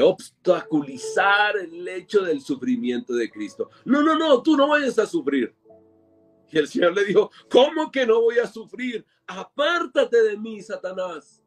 obstaculizar 0.00 1.56
el 1.56 1.86
hecho 1.88 2.22
del 2.22 2.40
sufrimiento 2.40 3.14
de 3.14 3.28
Cristo. 3.28 3.68
No, 3.84 4.00
no, 4.00 4.16
no, 4.16 4.40
tú 4.42 4.56
no 4.56 4.68
vayas 4.68 4.96
a 5.00 5.06
sufrir. 5.06 5.52
Y 6.52 6.58
el 6.58 6.68
Señor 6.68 6.94
le 6.94 7.04
dijo, 7.04 7.32
¿cómo 7.50 7.90
que 7.90 8.06
no 8.06 8.20
voy 8.20 8.38
a 8.38 8.46
sufrir? 8.46 9.04
Apártate 9.26 10.22
de 10.22 10.36
mí, 10.36 10.62
Satanás. 10.62 11.42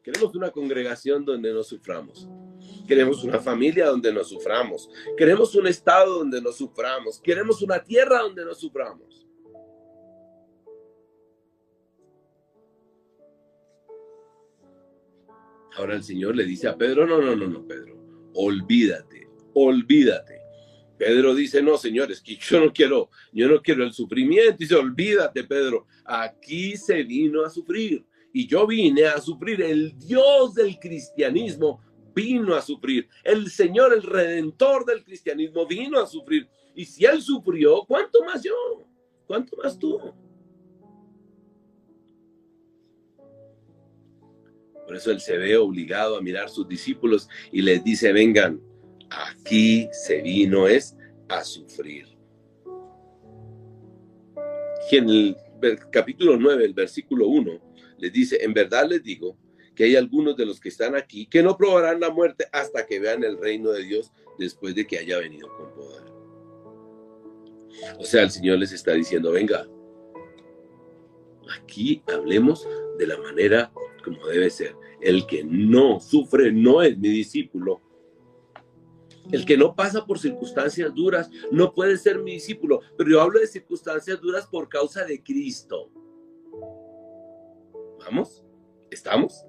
Queremos 0.00 0.32
una 0.36 0.52
congregación 0.52 1.24
donde 1.24 1.52
no 1.52 1.64
suframos. 1.64 2.28
Queremos 2.86 3.24
una 3.24 3.40
familia 3.40 3.88
donde 3.88 4.12
no 4.12 4.22
suframos. 4.22 4.88
Queremos 5.16 5.52
un 5.56 5.66
estado 5.66 6.20
donde 6.20 6.40
no 6.40 6.52
suframos. 6.52 7.20
Queremos 7.20 7.60
una 7.60 7.82
tierra 7.82 8.20
donde 8.20 8.44
no 8.44 8.54
suframos. 8.54 9.27
Ahora 15.78 15.94
el 15.94 16.02
Señor 16.02 16.34
le 16.34 16.44
dice 16.44 16.66
a 16.66 16.76
Pedro, 16.76 17.06
no, 17.06 17.22
no, 17.22 17.36
no, 17.36 17.46
no, 17.46 17.64
Pedro, 17.64 17.96
olvídate, 18.34 19.28
olvídate. 19.54 20.40
Pedro 20.98 21.36
dice, 21.36 21.62
no, 21.62 21.78
señores, 21.78 22.20
que 22.20 22.34
yo 22.34 22.58
no 22.58 22.72
quiero, 22.72 23.10
yo 23.32 23.46
no 23.46 23.62
quiero 23.62 23.84
el 23.84 23.92
sufrimiento. 23.92 24.56
Dice, 24.58 24.74
olvídate, 24.74 25.44
Pedro, 25.44 25.86
aquí 26.04 26.76
se 26.76 27.04
vino 27.04 27.44
a 27.44 27.50
sufrir. 27.50 28.04
Y 28.32 28.48
yo 28.48 28.66
vine 28.66 29.04
a 29.04 29.20
sufrir. 29.20 29.62
El 29.62 29.96
Dios 29.96 30.54
del 30.54 30.76
cristianismo 30.80 31.80
vino 32.12 32.56
a 32.56 32.62
sufrir. 32.62 33.08
El 33.22 33.48
Señor, 33.48 33.94
el 33.94 34.02
redentor 34.02 34.84
del 34.84 35.04
cristianismo, 35.04 35.64
vino 35.64 36.00
a 36.00 36.06
sufrir. 36.08 36.48
Y 36.74 36.84
si 36.86 37.04
Él 37.04 37.22
sufrió, 37.22 37.84
¿cuánto 37.86 38.24
más 38.24 38.42
yo? 38.42 38.54
¿Cuánto 39.28 39.56
más 39.62 39.78
tú? 39.78 40.00
Por 44.88 44.96
eso 44.96 45.10
él 45.10 45.20
se 45.20 45.36
ve 45.36 45.54
obligado 45.54 46.16
a 46.16 46.22
mirar 46.22 46.46
a 46.46 46.48
sus 46.48 46.66
discípulos 46.66 47.28
y 47.52 47.60
les 47.60 47.84
dice, 47.84 48.10
vengan, 48.10 48.58
aquí 49.10 49.86
se 49.92 50.22
vino 50.22 50.66
es 50.66 50.96
a 51.28 51.44
sufrir. 51.44 52.06
Y 54.90 54.96
en 54.96 55.10
el 55.10 55.36
capítulo 55.92 56.38
9, 56.38 56.64
el 56.64 56.72
versículo 56.72 57.28
1, 57.28 57.60
les 57.98 58.10
dice, 58.14 58.42
en 58.42 58.54
verdad 58.54 58.88
les 58.88 59.02
digo 59.02 59.36
que 59.74 59.84
hay 59.84 59.94
algunos 59.94 60.38
de 60.38 60.46
los 60.46 60.58
que 60.58 60.70
están 60.70 60.96
aquí 60.96 61.26
que 61.26 61.42
no 61.42 61.58
probarán 61.58 62.00
la 62.00 62.08
muerte 62.08 62.48
hasta 62.50 62.86
que 62.86 62.98
vean 62.98 63.22
el 63.24 63.36
reino 63.36 63.72
de 63.72 63.84
Dios 63.84 64.10
después 64.38 64.74
de 64.74 64.86
que 64.86 65.00
haya 65.00 65.18
venido 65.18 65.54
con 65.54 65.70
poder. 65.74 66.02
O 67.98 68.04
sea, 68.04 68.22
el 68.22 68.30
Señor 68.30 68.58
les 68.58 68.72
está 68.72 68.94
diciendo, 68.94 69.32
venga, 69.32 69.68
aquí 71.60 72.02
hablemos 72.06 72.66
de 72.96 73.06
la 73.06 73.18
manera 73.18 73.70
como 74.08 74.26
debe 74.26 74.50
ser. 74.50 74.76
El 75.00 75.26
que 75.26 75.44
no 75.44 76.00
sufre 76.00 76.52
no 76.52 76.82
es 76.82 76.98
mi 76.98 77.08
discípulo. 77.08 77.80
El 79.30 79.44
que 79.44 79.56
no 79.56 79.74
pasa 79.74 80.06
por 80.06 80.18
circunstancias 80.18 80.94
duras 80.94 81.30
no 81.50 81.74
puede 81.74 81.96
ser 81.98 82.18
mi 82.18 82.32
discípulo. 82.32 82.80
Pero 82.96 83.10
yo 83.10 83.20
hablo 83.20 83.40
de 83.40 83.46
circunstancias 83.46 84.20
duras 84.20 84.46
por 84.46 84.68
causa 84.68 85.04
de 85.04 85.22
Cristo. 85.22 85.90
¿Vamos? 88.00 88.44
¿Estamos? 88.90 89.44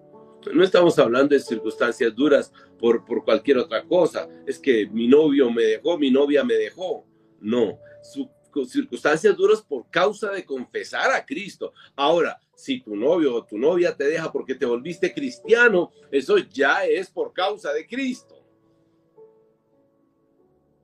No 0.53 0.63
estamos 0.63 0.97
hablando 0.99 1.35
de 1.35 1.41
circunstancias 1.41 2.15
duras 2.15 2.51
por, 2.77 3.05
por 3.05 3.23
cualquier 3.23 3.57
otra 3.57 3.85
cosa. 3.85 4.27
Es 4.45 4.59
que 4.59 4.87
mi 4.87 5.07
novio 5.07 5.51
me 5.51 5.63
dejó, 5.63 5.97
mi 5.97 6.11
novia 6.11 6.43
me 6.43 6.55
dejó. 6.55 7.05
No, 7.41 7.79
su, 8.01 8.29
circunstancias 8.65 9.35
duras 9.35 9.61
por 9.61 9.89
causa 9.89 10.31
de 10.31 10.45
confesar 10.45 11.11
a 11.11 11.25
Cristo. 11.25 11.73
Ahora, 11.95 12.39
si 12.55 12.81
tu 12.81 12.95
novio 12.95 13.35
o 13.35 13.45
tu 13.45 13.57
novia 13.57 13.95
te 13.95 14.05
deja 14.05 14.31
porque 14.31 14.55
te 14.55 14.65
volviste 14.65 15.13
cristiano, 15.13 15.91
eso 16.11 16.37
ya 16.37 16.85
es 16.85 17.09
por 17.09 17.33
causa 17.33 17.71
de 17.73 17.87
Cristo. 17.87 18.35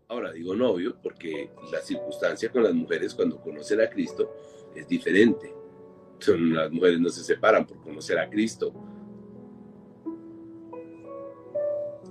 Ahora 0.07 0.31
digo 0.31 0.55
novio 0.55 0.97
porque 1.01 1.51
la 1.71 1.81
circunstancia 1.81 2.51
con 2.51 2.63
las 2.63 2.73
mujeres 2.73 3.13
cuando 3.13 3.41
conocen 3.41 3.81
a 3.81 3.89
Cristo 3.89 4.31
es 4.75 4.87
diferente. 4.87 5.53
Las 6.27 6.71
mujeres 6.71 6.99
no 6.99 7.09
se 7.09 7.23
separan 7.23 7.65
por 7.65 7.81
conocer 7.81 8.17
a 8.19 8.29
Cristo. 8.29 8.73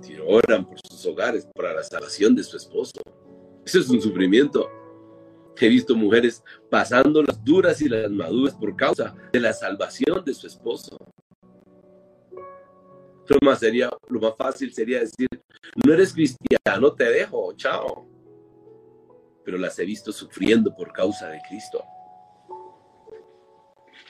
Si 0.01 0.15
oran 0.19 0.65
por 0.65 0.77
sus 0.87 1.05
hogares, 1.05 1.47
para 1.55 1.73
la 1.73 1.83
salvación 1.83 2.35
de 2.35 2.43
su 2.43 2.57
esposo. 2.57 3.01
Eso 3.65 3.79
es 3.79 3.89
un 3.89 4.01
sufrimiento. 4.01 4.69
He 5.59 5.69
visto 5.69 5.95
mujeres 5.95 6.43
pasando 6.69 7.23
las 7.23 7.43
duras 7.43 7.81
y 7.81 7.89
las 7.89 8.11
maduras 8.11 8.55
por 8.55 8.75
causa 8.75 9.15
de 9.31 9.39
la 9.39 9.53
salvación 9.53 10.23
de 10.25 10.33
su 10.33 10.47
esposo. 10.47 10.97
Lo 13.27 13.37
más, 13.41 13.59
sería, 13.59 13.89
lo 14.07 14.19
más 14.19 14.35
fácil 14.37 14.71
sería 14.73 14.99
decir, 14.99 15.27
no 15.83 15.93
eres 15.93 16.13
cristiano, 16.13 16.93
te 16.93 17.05
dejo, 17.05 17.53
chao. 17.53 18.07
Pero 19.43 19.57
las 19.57 19.79
he 19.79 19.85
visto 19.85 20.11
sufriendo 20.11 20.75
por 20.75 20.91
causa 20.91 21.29
de 21.29 21.39
Cristo. 21.49 21.83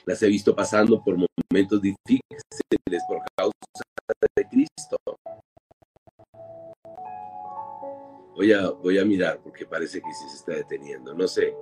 Las 0.06 0.22
he 0.22 0.28
visto 0.28 0.56
pasando 0.56 1.02
por 1.04 1.16
momentos 1.16 1.82
difíciles 1.82 3.04
por 3.08 3.20
causa 3.38 3.54
de 4.36 4.48
Cristo. 4.50 4.98
Voy 8.36 8.52
a, 8.52 8.70
voy 8.70 9.00
a 9.00 9.06
mirar 9.06 9.40
porque 9.42 9.66
parece 9.66 10.02
que 10.02 10.14
sí 10.14 10.30
se 10.30 10.36
está 10.36 10.52
deteniendo, 10.54 11.14
no 11.14 11.28
sé. 11.28 11.56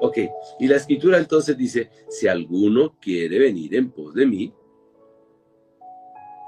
Ok, 0.00 0.18
y 0.60 0.68
la 0.68 0.76
escritura 0.76 1.18
entonces 1.18 1.56
dice, 1.56 1.90
si 2.08 2.28
alguno 2.28 2.96
quiere 3.00 3.38
venir 3.40 3.74
en 3.74 3.90
pos 3.90 4.14
de 4.14 4.26
mí, 4.26 4.54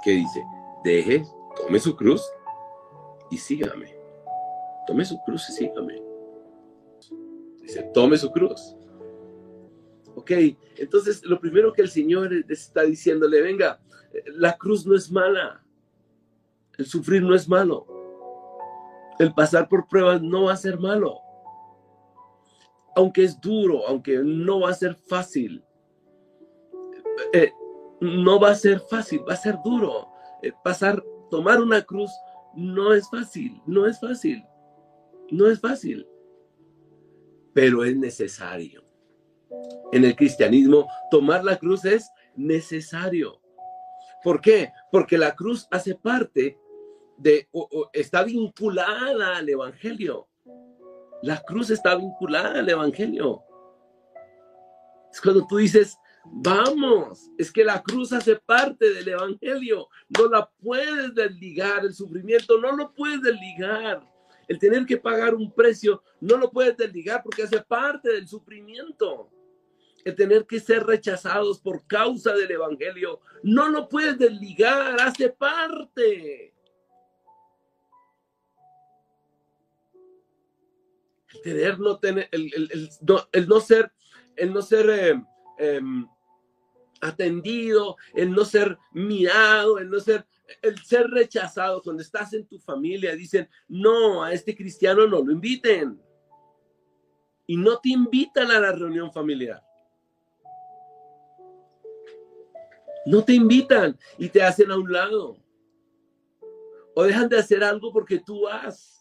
¿qué 0.05 0.13
dice? 0.13 0.45
Deje, 0.85 1.25
tome 1.57 1.81
su 1.81 1.97
cruz 1.97 2.23
y 3.29 3.39
sígame. 3.39 3.93
Tome 4.87 5.05
su 5.05 5.21
cruz 5.23 5.49
y 5.51 5.53
sígame. 5.53 6.01
Dice, 7.61 7.91
tome 7.93 8.17
su 8.19 8.31
cruz. 8.31 8.77
Ok, 10.15 10.31
entonces 10.77 11.25
lo 11.25 11.41
primero 11.41 11.73
que 11.73 11.83
el 11.83 11.91
Señor 11.91 12.33
está 12.49 12.83
diciéndole, 12.83 13.43
venga, 13.43 13.81
la 14.27 14.57
cruz 14.57 14.87
no 14.87 14.95
es 14.95 15.11
mala, 15.11 15.65
el 16.79 16.87
sufrir 16.87 17.23
no 17.23 17.35
es 17.35 17.49
malo 17.49 18.00
el 19.21 19.35
pasar 19.35 19.69
por 19.69 19.87
pruebas 19.87 20.23
no 20.23 20.45
va 20.45 20.55
a 20.55 20.57
ser 20.57 20.79
malo. 20.79 21.21
Aunque 22.97 23.23
es 23.23 23.39
duro, 23.39 23.87
aunque 23.87 24.19
no 24.25 24.61
va 24.61 24.71
a 24.71 24.75
ser 24.75 24.95
fácil. 24.95 25.63
Eh, 27.35 27.53
no 28.01 28.41
va 28.41 28.53
a 28.53 28.55
ser 28.55 28.81
fácil, 28.81 29.23
va 29.29 29.35
a 29.35 29.37
ser 29.37 29.59
duro. 29.63 30.09
Eh, 30.43 30.53
pasar, 30.65 31.05
tomar 31.31 31.61
una 31.61 31.83
cruz 31.83 32.11
no 32.55 32.95
es 32.95 33.11
fácil, 33.11 33.61
no 33.67 33.87
es 33.87 34.01
fácil. 34.01 34.43
No 35.31 35.49
es 35.49 35.61
fácil. 35.61 36.09
Pero 37.53 37.85
es 37.85 37.95
necesario. 37.95 38.83
En 39.93 40.07
el 40.07 40.17
cristianismo, 40.17 40.89
tomar 41.11 41.45
la 41.45 41.59
cruz 41.59 41.85
es 41.85 42.11
necesario. 42.37 43.39
¿Por 44.25 44.41
qué? 44.41 44.73
Porque 44.91 45.19
la 45.19 45.35
cruz 45.35 45.69
hace 45.71 45.95
parte 45.95 46.59
está 47.93 48.25
vinculada 48.25 49.39
al 49.39 49.49
Evangelio. 49.49 50.29
La 51.23 51.43
cruz 51.43 51.71
está 51.71 51.95
vinculada 51.97 52.61
al 52.61 52.69
Evangelio. 52.69 53.43
Es 55.13 55.21
cuando 55.21 55.47
tú 55.47 55.59
dices, 55.59 55.99
vamos, 56.25 57.31
es 57.37 57.53
que 57.53 57.65
la 57.65 57.83
cruz 57.83 58.13
hace 58.13 58.37
parte 58.37 58.93
del 58.93 59.09
Evangelio. 59.09 59.89
No 60.17 60.29
la 60.29 60.49
puedes 60.63 61.15
desligar, 61.15 61.85
el 61.85 61.95
sufrimiento 61.95 62.59
no 62.59 62.73
lo 62.73 62.93
puedes 62.93 63.21
desligar. 63.23 64.03
El 64.49 64.59
tener 64.59 64.85
que 64.87 64.97
pagar 64.97 65.35
un 65.35 65.53
precio 65.53 66.03
no 66.21 66.37
lo 66.37 66.51
puedes 66.51 66.77
desligar 66.77 67.23
porque 67.23 67.45
hace 67.45 67.61
parte 67.61 68.11
del 68.11 68.27
sufrimiento. 68.27 69.31
El 70.05 70.15
tener 70.15 70.47
que 70.47 70.59
ser 70.59 70.85
rechazados 70.85 71.61
por 71.61 71.87
causa 71.87 72.33
del 72.33 72.51
Evangelio 72.51 73.21
no 73.43 73.69
lo 73.69 73.89
puedes 73.89 74.19
desligar, 74.19 75.01
hace 75.01 75.29
parte. 75.29 76.55
El 81.35 81.43
tener 81.43 81.79
no 81.79 81.99
tener, 81.99 82.29
el, 82.33 82.91
no, 83.01 83.61
ser, 83.61 83.93
el 84.37 84.53
no 84.53 84.63
ser 84.63 84.91
eh, 84.91 85.23
em, 85.59 86.07
atendido, 87.01 87.97
el 88.15 88.33
no 88.33 88.45
ser 88.45 88.79
mirado, 88.93 89.79
el 89.79 89.91
no 89.91 90.01
ser, 90.01 90.27
el 90.63 90.79
ser 90.79 91.09
rechazado. 91.09 91.83
Cuando 91.83 92.03
estás 92.03 92.33
en 92.35 92.47
tu 92.47 92.59
familia, 92.59 93.15
dicen, 93.15 93.49
no, 93.69 94.23
a 94.23 94.33
este 94.33 94.57
cristiano 94.57 95.07
no 95.07 95.23
lo 95.23 95.33
inviten. 95.33 96.01
Y 97.47 97.57
no 97.57 97.79
te 97.79 97.91
invitan 97.91 98.51
a 98.51 98.61
la 98.61 98.73
reunión 98.73 99.13
familiar. 99.13 99.63
No 103.07 103.25
te 103.25 103.33
invitan 103.33 103.99
y 104.19 104.29
te 104.29 104.43
hacen 104.43 104.71
a 104.71 104.77
un 104.77 104.93
lado. 104.93 105.37
O 106.95 107.03
dejan 107.03 107.29
de 107.29 107.39
hacer 107.39 107.65
algo 107.65 107.93
porque 107.93 108.19
tú 108.19 108.47
has. 108.47 109.00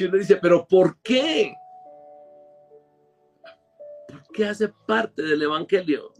Uno 0.00 0.18
dice, 0.18 0.36
pero 0.36 0.66
¿por 0.66 1.00
qué? 1.02 1.54
Porque 4.08 4.46
hace 4.46 4.68
parte 4.86 5.22
del 5.22 5.42
Evangelio. 5.42 6.12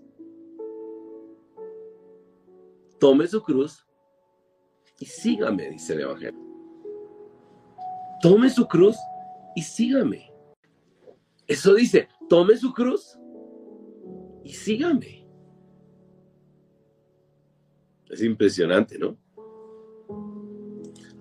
Tome 3.00 3.26
su 3.26 3.42
cruz 3.42 3.86
y 5.00 5.06
sígame, 5.06 5.70
dice 5.70 5.94
el 5.94 6.00
Evangelio. 6.00 6.40
Tome 8.20 8.50
su 8.50 8.68
cruz 8.68 8.96
y 9.56 9.62
sígame. 9.62 10.32
Eso 11.48 11.74
dice, 11.74 12.08
tome 12.28 12.56
su 12.56 12.72
cruz 12.72 13.18
y 14.44 14.52
sígame. 14.52 15.26
Es 18.10 18.22
impresionante, 18.22 18.98
¿no? 18.98 19.16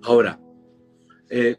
Ahora, 0.02 0.38
eh, 1.30 1.56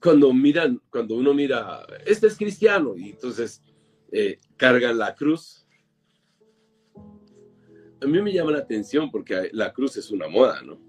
cuando 0.00 0.32
miran, 0.32 0.80
cuando 0.90 1.16
uno 1.16 1.34
mira, 1.34 1.84
este 2.06 2.28
es 2.28 2.36
cristiano, 2.36 2.96
y 2.96 3.10
entonces 3.10 3.62
eh, 4.12 4.38
cargan 4.56 4.98
la 4.98 5.14
cruz. 5.14 5.66
A 8.00 8.06
mí 8.06 8.22
me 8.22 8.32
llama 8.32 8.52
la 8.52 8.58
atención 8.58 9.10
porque 9.10 9.50
la 9.52 9.72
cruz 9.72 9.96
es 9.96 10.10
una 10.10 10.28
moda, 10.28 10.62
¿no? 10.62 10.80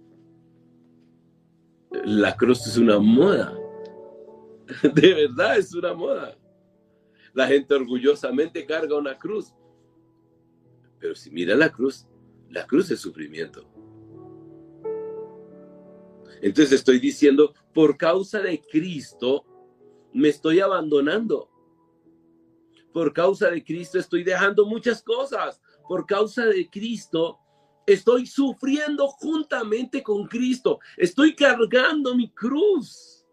La 2.05 2.35
cruz 2.37 2.67
es 2.67 2.77
una 2.77 2.99
moda. 2.99 3.57
De 4.93 5.13
verdad 5.13 5.57
es 5.57 5.73
una 5.73 5.93
moda. 5.93 6.37
La 7.33 7.47
gente 7.47 7.73
orgullosamente 7.73 8.65
carga 8.65 8.95
una 8.95 9.17
cruz. 9.17 9.53
Pero 10.99 11.15
si 11.15 11.31
mira 11.31 11.55
la 11.55 11.71
cruz, 11.71 12.07
la 12.49 12.67
cruz 12.67 12.91
es 12.91 12.99
sufrimiento. 12.99 13.67
Entonces 16.41 16.73
estoy 16.73 16.99
diciendo, 16.99 17.53
por 17.73 17.97
causa 17.97 18.39
de 18.39 18.61
Cristo, 18.61 19.45
me 20.13 20.29
estoy 20.29 20.59
abandonando. 20.59 21.49
Por 22.93 23.13
causa 23.13 23.49
de 23.49 23.63
Cristo 23.63 23.99
estoy 23.99 24.23
dejando 24.23 24.65
muchas 24.65 25.03
cosas. 25.03 25.61
Por 25.87 26.05
causa 26.05 26.45
de 26.45 26.69
Cristo 26.69 27.37
estoy 27.85 28.25
sufriendo 28.25 29.07
juntamente 29.07 30.03
con 30.03 30.27
Cristo. 30.27 30.79
Estoy 30.97 31.35
cargando 31.35 32.15
mi 32.15 32.31
cruz. 32.31 33.25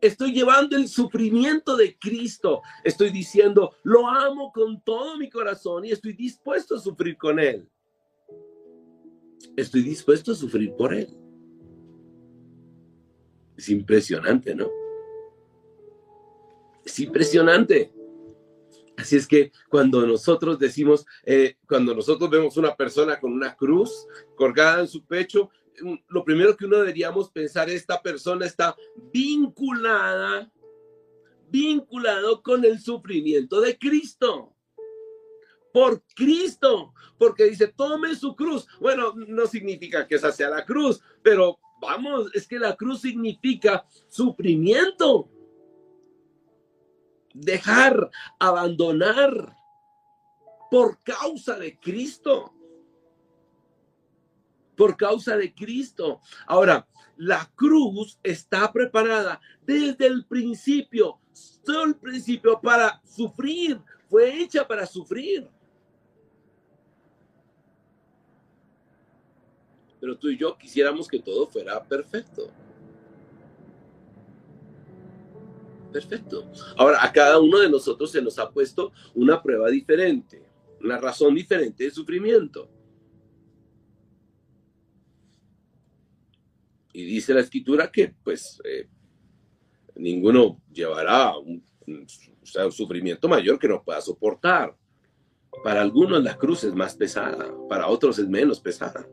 Estoy 0.00 0.32
llevando 0.32 0.76
el 0.76 0.88
sufrimiento 0.88 1.76
de 1.76 1.96
Cristo. 1.98 2.62
Estoy 2.84 3.10
diciendo, 3.10 3.74
lo 3.82 4.06
amo 4.06 4.52
con 4.52 4.80
todo 4.82 5.16
mi 5.16 5.30
corazón 5.30 5.84
y 5.84 5.92
estoy 5.92 6.12
dispuesto 6.12 6.76
a 6.76 6.80
sufrir 6.80 7.16
con 7.16 7.38
Él. 7.38 7.68
Estoy 9.56 9.82
dispuesto 9.82 10.32
a 10.32 10.34
sufrir 10.34 10.74
por 10.74 10.94
Él. 10.94 11.08
Es 13.58 13.68
impresionante, 13.70 14.54
¿no? 14.54 14.70
Es 16.84 17.00
impresionante. 17.00 17.92
Así 18.96 19.16
es 19.16 19.26
que 19.26 19.50
cuando 19.68 20.06
nosotros 20.06 20.60
decimos, 20.60 21.04
eh, 21.24 21.56
cuando 21.68 21.92
nosotros 21.92 22.30
vemos 22.30 22.56
una 22.56 22.76
persona 22.76 23.18
con 23.18 23.32
una 23.32 23.56
cruz 23.56 24.06
colgada 24.36 24.80
en 24.80 24.86
su 24.86 25.04
pecho, 25.04 25.50
mm, 25.82 25.94
lo 26.06 26.24
primero 26.24 26.56
que 26.56 26.66
uno 26.66 26.78
deberíamos 26.78 27.30
pensar, 27.32 27.68
esta 27.68 28.00
persona 28.00 28.46
está 28.46 28.76
vinculada, 29.12 30.52
vinculado 31.50 32.40
con 32.42 32.64
el 32.64 32.78
sufrimiento 32.78 33.60
de 33.60 33.76
Cristo. 33.76 34.54
Por 35.72 36.04
Cristo, 36.14 36.94
porque 37.18 37.44
dice, 37.44 37.66
tome 37.76 38.14
su 38.14 38.36
cruz. 38.36 38.68
Bueno, 38.80 39.14
no 39.16 39.48
significa 39.48 40.06
que 40.06 40.14
esa 40.14 40.30
sea 40.30 40.48
la 40.48 40.64
cruz, 40.64 41.00
pero 41.22 41.58
Vamos, 41.80 42.30
es 42.34 42.46
que 42.46 42.58
la 42.58 42.76
cruz 42.76 43.02
significa 43.02 43.84
sufrimiento. 44.08 45.28
Dejar, 47.32 48.10
abandonar 48.38 49.56
por 50.70 50.98
causa 51.02 51.58
de 51.58 51.78
Cristo. 51.78 52.52
Por 54.76 54.96
causa 54.96 55.36
de 55.36 55.54
Cristo. 55.54 56.20
Ahora, 56.46 56.86
la 57.16 57.50
cruz 57.56 58.18
está 58.22 58.72
preparada 58.72 59.40
desde 59.62 60.06
el 60.06 60.24
principio, 60.24 61.20
todo 61.64 61.84
el 61.84 61.96
principio 61.96 62.60
para 62.60 63.02
sufrir, 63.04 63.80
fue 64.08 64.40
hecha 64.40 64.66
para 64.66 64.86
sufrir. 64.86 65.48
Pero 70.00 70.16
tú 70.16 70.28
y 70.28 70.38
yo 70.38 70.56
quisiéramos 70.56 71.08
que 71.08 71.18
todo 71.18 71.46
fuera 71.46 71.82
perfecto. 71.82 72.50
Perfecto. 75.92 76.50
Ahora, 76.76 77.02
a 77.02 77.10
cada 77.12 77.40
uno 77.40 77.58
de 77.58 77.70
nosotros 77.70 78.10
se 78.10 78.20
nos 78.20 78.38
ha 78.38 78.50
puesto 78.50 78.92
una 79.14 79.42
prueba 79.42 79.68
diferente, 79.70 80.42
una 80.80 80.98
razón 80.98 81.34
diferente 81.34 81.84
de 81.84 81.90
sufrimiento. 81.90 82.68
Y 86.92 87.04
dice 87.04 87.32
la 87.32 87.40
escritura 87.40 87.90
que, 87.90 88.14
pues, 88.22 88.60
eh, 88.64 88.88
ninguno 89.94 90.60
llevará 90.72 91.36
un, 91.38 91.64
un 91.86 92.72
sufrimiento 92.72 93.28
mayor 93.28 93.58
que 93.58 93.68
no 93.68 93.82
pueda 93.82 94.00
soportar. 94.00 94.76
Para 95.64 95.80
algunos 95.80 96.22
la 96.22 96.36
cruz 96.36 96.64
es 96.64 96.74
más 96.74 96.94
pesada, 96.94 97.52
para 97.68 97.88
otros 97.88 98.18
es 98.18 98.28
menos 98.28 98.60
pesada. 98.60 99.06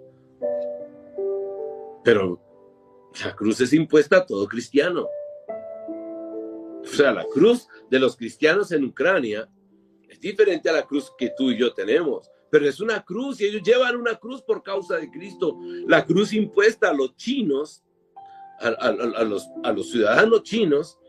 Pero 2.06 2.40
la 3.26 3.36
cruz 3.36 3.60
es 3.62 3.74
impuesta 3.74 4.18
a 4.18 4.26
todo 4.26 4.48
cristiano. 4.48 5.08
O 6.84 6.88
sea, 6.88 7.12
la 7.12 7.26
cruz 7.26 7.68
de 7.90 8.00
los 8.00 8.16
cristianos 8.16 8.72
en 8.72 8.86
Ucrania 8.86 9.50
es 10.08 10.20
diferente 10.20 10.70
a 10.70 10.74
la 10.74 10.86
cruz 10.86 11.12
que 11.18 11.34
tú 11.36 11.50
y 11.50 11.58
yo 11.58 11.74
tenemos. 11.74 12.30
Pero 12.52 12.70
es 12.70 12.80
una 12.80 13.04
cruz 13.04 13.42
y 13.42 13.46
ellos 13.46 13.64
llevan 13.64 13.96
una 13.96 14.16
cruz 14.16 14.44
por 14.44 14.62
causa 14.62 14.98
de 14.98 15.10
Cristo. 15.10 15.58
La 15.88 16.06
cruz 16.06 16.32
impuesta 16.32 16.92
a 16.92 16.94
los 16.94 17.16
chinos, 17.16 17.84
a, 18.60 18.70
los, 19.24 19.50
a 19.64 19.74
los 19.74 19.90
ciudadanos 19.90 20.44
chinos, 20.44 21.00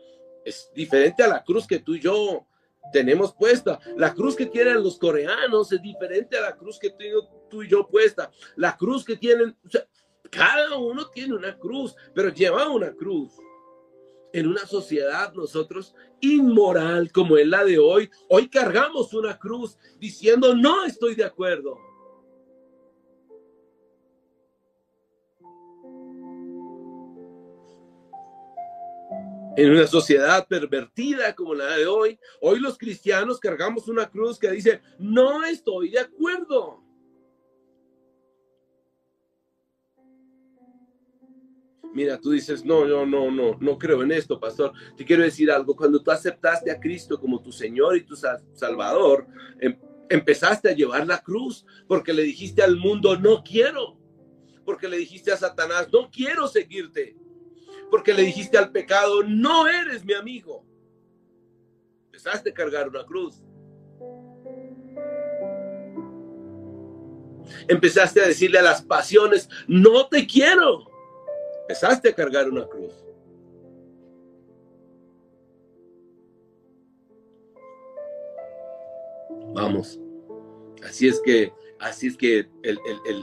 es 0.43 0.71
diferente 0.73 1.21
a 1.21 1.27
la 1.27 1.43
cruz 1.43 1.67
que 1.67 1.79
tú 1.79 1.93
y 1.93 1.99
yo 1.99 2.47
tenemos 2.91 3.35
puesta. 3.35 3.79
La 3.97 4.15
cruz 4.15 4.35
que 4.35 4.47
tienen 4.47 4.83
los 4.83 4.97
coreanos 4.97 5.71
es 5.71 5.81
diferente 5.81 6.37
a 6.37 6.41
la 6.41 6.55
cruz 6.55 6.79
que 6.79 6.89
tengo 6.89 7.47
tú 7.49 7.61
y 7.61 7.69
yo 7.69 7.87
puesta. 7.87 8.31
La 8.55 8.75
cruz 8.75 9.05
que 9.05 9.15
tienen, 9.15 9.55
cada 10.29 10.77
uno 10.77 11.09
tiene 11.09 11.35
una 11.35 11.57
cruz, 11.57 11.95
pero 12.13 12.29
lleva 12.29 12.69
una 12.69 12.93
cruz. 12.93 13.33
En 14.33 14.47
una 14.47 14.65
sociedad 14.65 15.33
nosotros 15.33 15.95
inmoral 16.21 17.11
como 17.11 17.37
es 17.37 17.47
la 17.47 17.63
de 17.63 17.79
hoy, 17.79 18.09
hoy 18.29 18.49
cargamos 18.49 19.13
una 19.13 19.37
cruz 19.37 19.77
diciendo 19.99 20.53
no 20.53 20.85
estoy 20.85 21.15
de 21.15 21.23
acuerdo. 21.23 21.77
en 29.57 29.71
una 29.71 29.87
sociedad 29.87 30.47
pervertida 30.47 31.33
como 31.33 31.55
la 31.55 31.75
de 31.77 31.87
hoy, 31.87 32.19
hoy 32.41 32.59
los 32.59 32.77
cristianos 32.77 33.39
cargamos 33.39 33.87
una 33.87 34.07
cruz 34.07 34.37
que 34.37 34.51
dice, 34.51 34.81
no 34.99 35.43
estoy 35.43 35.89
de 35.89 35.99
acuerdo. 35.99 36.83
Mira, 41.97 42.19
tú 42.19 42.29
dices, 42.29 42.63
no, 42.63 42.85
no, 42.85 43.07
no, 43.07 43.31
no, 43.31 43.57
no 43.59 43.77
creo 43.79 44.03
en 44.03 44.11
esto, 44.11 44.39
pastor. 44.39 44.71
Te 44.95 45.03
quiero 45.03 45.23
decir 45.23 45.49
algo, 45.49 45.75
cuando 45.75 45.99
tú 45.99 46.11
aceptaste 46.11 46.69
a 46.69 46.79
Cristo 46.79 47.19
como 47.19 47.41
tu 47.41 47.51
Señor 47.51 47.97
y 47.97 48.03
tu 48.03 48.15
Salvador, 48.15 49.25
em, 49.59 49.75
empezaste 50.07 50.69
a 50.69 50.73
llevar 50.73 51.07
la 51.07 51.19
cruz 51.23 51.65
porque 51.87 52.13
le 52.13 52.21
dijiste 52.21 52.61
al 52.61 52.77
mundo, 52.77 53.17
no 53.17 53.43
quiero, 53.43 53.97
porque 54.63 54.87
le 54.87 54.97
dijiste 54.97 55.31
a 55.31 55.37
Satanás, 55.37 55.89
no 55.91 56.11
quiero 56.11 56.47
seguirte 56.47 57.17
porque 57.89 58.13
le 58.13 58.21
dijiste 58.21 58.59
al 58.59 58.71
pecado, 58.71 59.23
no 59.23 59.67
eres 59.67 60.05
mi 60.05 60.13
amigo. 60.13 60.63
Empezaste 62.05 62.51
a 62.51 62.53
cargar 62.53 62.89
una 62.89 63.03
cruz. 63.05 63.41
Empezaste 67.67 68.21
a 68.21 68.27
decirle 68.27 68.59
a 68.59 68.63
las 68.63 68.83
pasiones, 68.83 69.49
no 69.67 70.07
te 70.07 70.27
quiero. 70.27 70.86
Empezaste 71.69 72.07
a 72.07 72.15
cargar 72.15 72.49
una 72.49 72.65
cruz. 72.65 72.93
Vamos. 79.53 79.99
Así 80.81 81.09
es 81.09 81.19
que, 81.19 81.51
así 81.79 82.07
es 82.07 82.15
que 82.15 82.49
el, 82.63 82.79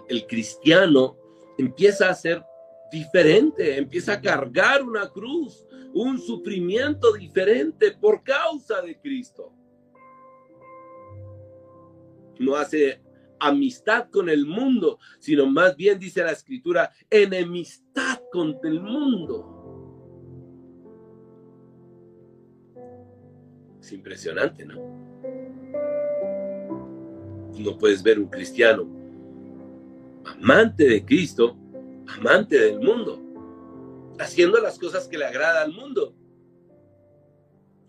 el 0.09 0.27
cristiano 0.27 1.17
empieza 1.57 2.11
a 2.11 2.15
ser 2.15 2.45
diferente, 2.93 3.79
empieza 3.79 4.13
a 4.13 4.21
cargar 4.21 4.83
una 4.83 5.09
cruz, 5.09 5.67
un 5.95 6.19
sufrimiento 6.21 7.15
diferente 7.15 7.93
por 7.93 8.23
causa 8.23 8.83
de 8.83 9.01
Cristo. 9.01 9.55
No 12.39 12.57
hace 12.57 13.01
amistad 13.41 14.09
con 14.11 14.29
el 14.29 14.47
mundo, 14.47 14.99
sino 15.19 15.47
más 15.47 15.77
bien 15.77 15.99
dice 15.99 16.23
la 16.23 16.33
escritura, 16.33 16.91
enemistad 17.11 18.21
con 18.33 18.59
el 18.65 18.81
mundo. 18.81 19.51
Es 23.81 23.93
impresionante, 23.93 24.65
¿no? 24.65 24.75
No 27.59 27.79
puedes 27.79 28.03
ver 28.03 28.19
un 28.19 28.27
cristiano 28.27 28.89
amante 30.25 30.85
de 30.85 31.05
Cristo 31.05 31.57
amante 32.07 32.59
del 32.59 32.81
mundo, 32.81 33.21
haciendo 34.19 34.61
las 34.61 34.79
cosas 34.79 35.09
que 35.09 35.19
le 35.19 35.25
agrada 35.25 35.63
al 35.63 35.73
mundo. 35.73 36.15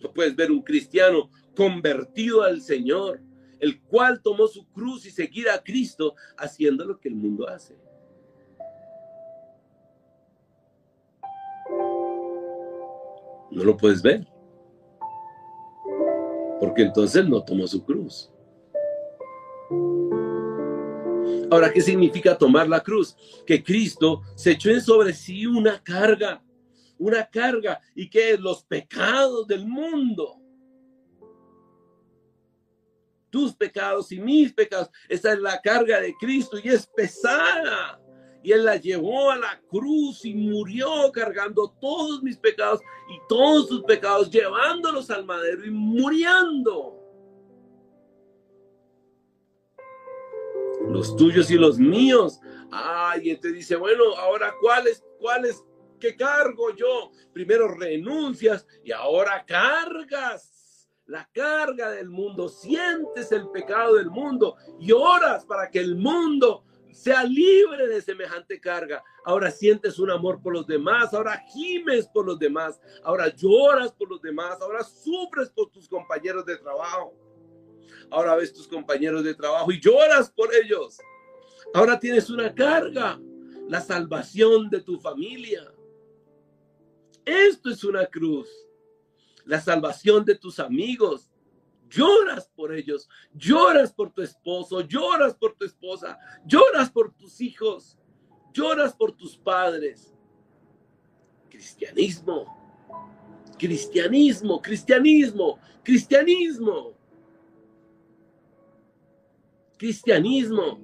No 0.01 0.13
puedes 0.13 0.35
ver 0.35 0.51
un 0.51 0.61
cristiano 0.61 1.29
convertido 1.55 2.43
al 2.43 2.61
Señor, 2.61 3.21
el 3.59 3.81
cual 3.81 4.21
tomó 4.21 4.47
su 4.47 4.65
cruz 4.71 5.05
y 5.05 5.11
seguir 5.11 5.49
a 5.49 5.61
Cristo 5.61 6.15
haciendo 6.37 6.85
lo 6.85 6.99
que 6.99 7.09
el 7.09 7.15
mundo 7.15 7.47
hace. 7.47 7.77
No 13.51 13.63
lo 13.63 13.77
puedes 13.77 14.01
ver. 14.01 14.27
Porque 16.59 16.83
entonces 16.83 17.27
no 17.27 17.43
tomó 17.43 17.67
su 17.67 17.83
cruz. 17.83 18.31
Ahora, 21.51 21.71
¿qué 21.71 21.81
significa 21.81 22.37
tomar 22.37 22.67
la 22.67 22.81
cruz? 22.81 23.15
Que 23.45 23.63
Cristo 23.63 24.21
se 24.35 24.51
echó 24.51 24.69
en 24.71 24.81
sobre 24.81 25.13
sí 25.13 25.45
una 25.45 25.81
carga, 25.81 26.43
una 26.97 27.25
carga, 27.25 27.79
y 27.93 28.09
que 28.09 28.37
los 28.37 28.63
pecados 28.63 29.47
del 29.47 29.65
mundo, 29.65 30.41
tus 33.35 33.53
pecados 33.53 34.13
y 34.13 34.19
mis 34.21 34.53
pecados, 34.53 34.89
esa 35.09 35.33
es 35.33 35.39
la 35.39 35.59
carga 35.59 35.99
de 35.99 36.15
Cristo 36.15 36.57
y 36.63 36.69
es 36.69 36.87
pesada. 36.87 37.99
Y 38.41 38.53
Él 38.53 38.63
la 38.63 38.77
llevó 38.77 39.29
a 39.29 39.35
la 39.35 39.59
cruz 39.69 40.23
y 40.23 40.33
murió 40.33 41.11
cargando 41.11 41.75
todos 41.81 42.23
mis 42.23 42.37
pecados 42.37 42.79
y 43.09 43.19
todos 43.27 43.67
sus 43.67 43.83
pecados, 43.83 44.31
llevándolos 44.31 45.09
al 45.09 45.25
madero 45.25 45.65
y 45.65 45.69
muriendo. 45.71 47.01
los 50.87 51.15
tuyos 51.17 51.49
y 51.51 51.55
los 51.55 51.77
míos. 51.77 52.39
Ay, 52.71 53.31
y 53.31 53.35
te 53.37 53.51
dice, 53.51 53.75
bueno, 53.75 54.15
ahora 54.17 54.53
cuáles, 54.61 55.03
cuáles, 55.19 55.65
qué 55.99 56.15
cargo 56.15 56.73
yo? 56.75 57.11
Primero 57.33 57.67
renuncias 57.67 58.65
y 58.83 58.91
ahora 58.91 59.43
cargas 59.45 60.54
la 61.07 61.29
carga 61.31 61.91
del 61.91 62.09
mundo, 62.09 62.49
sientes 62.49 63.31
el 63.31 63.49
pecado 63.49 63.95
del 63.95 64.09
mundo 64.09 64.55
y 64.79 64.91
oras 64.91 65.45
para 65.45 65.69
que 65.69 65.79
el 65.79 65.95
mundo 65.95 66.63
sea 66.91 67.23
libre 67.23 67.87
de 67.87 68.01
semejante 68.01 68.59
carga. 68.59 69.03
Ahora 69.25 69.51
sientes 69.51 69.99
un 69.99 70.09
amor 70.09 70.41
por 70.41 70.53
los 70.53 70.65
demás, 70.65 71.13
ahora 71.13 71.43
gimes 71.53 72.07
por 72.07 72.25
los 72.25 72.39
demás, 72.39 72.79
ahora 73.03 73.27
lloras 73.35 73.91
por 73.91 74.09
los 74.09 74.21
demás, 74.21 74.61
ahora 74.61 74.83
sufres 74.83 75.49
por 75.49 75.69
tus 75.69 75.87
compañeros 75.87 76.45
de 76.45 76.57
trabajo. 76.57 77.13
Ahora 78.09 78.35
ves 78.35 78.53
tus 78.53 78.67
compañeros 78.67 79.23
de 79.23 79.33
trabajo 79.33 79.71
y 79.71 79.79
lloras 79.79 80.31
por 80.31 80.53
ellos. 80.55 80.97
Ahora 81.73 81.99
tienes 81.99 82.29
una 82.29 82.53
carga, 82.53 83.19
la 83.67 83.81
salvación 83.81 84.69
de 84.69 84.81
tu 84.81 84.99
familia. 84.99 85.71
Esto 87.25 87.71
es 87.71 87.83
una 87.83 88.05
cruz. 88.05 88.47
La 89.45 89.61
salvación 89.61 90.25
de 90.25 90.35
tus 90.35 90.59
amigos. 90.59 91.31
Lloras 91.89 92.49
por 92.55 92.73
ellos, 92.73 93.07
lloras 93.33 93.93
por 93.93 94.11
tu 94.11 94.23
esposo, 94.23 94.81
lloras 94.81 95.35
por 95.35 95.55
tu 95.55 95.65
esposa, 95.65 96.17
lloras 96.43 96.89
por 96.89 97.13
tus 97.13 97.39
hijos, 97.39 97.97
lloras 98.51 98.93
por 98.93 99.11
tus 99.11 99.37
padres. 99.37 100.13
Cristianismo, 101.49 102.45
cristianismo, 103.57 104.61
cristianismo, 104.61 105.59
cristianismo 105.83 106.95
cristianismo, 109.77 110.79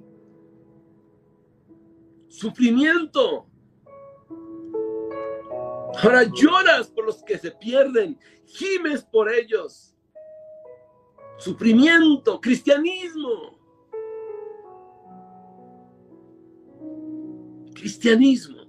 sufrimiento. 2.28 3.46
Ahora 6.00 6.24
lloras 6.24 6.88
por 6.88 7.04
los 7.04 7.22
que 7.22 7.38
se 7.38 7.50
pierden, 7.50 8.18
gimes 8.46 9.02
por 9.04 9.32
ellos. 9.32 9.94
Sufrimiento, 11.38 12.40
cristianismo. 12.40 13.62
cristianismo. 17.82 18.62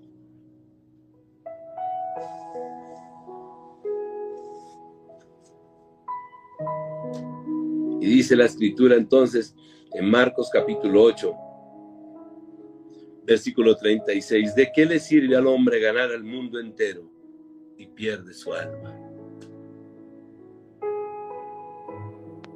Y 8.02 8.06
dice 8.08 8.36
la 8.36 8.46
escritura 8.46 8.96
entonces 8.96 9.56
en 9.94 10.10
Marcos 10.10 10.50
capítulo 10.52 11.04
8, 11.04 11.32
versículo 13.24 13.78
36, 13.78 14.56
¿de 14.56 14.72
qué 14.74 14.86
le 14.88 15.00
sirve 15.00 15.36
al 15.38 15.46
hombre 15.46 15.80
ganar 15.80 16.12
el 16.12 16.24
mundo 16.24 16.60
entero 16.60 17.13
pierde 17.88 18.34
su 18.34 18.54
alma? 18.54 19.00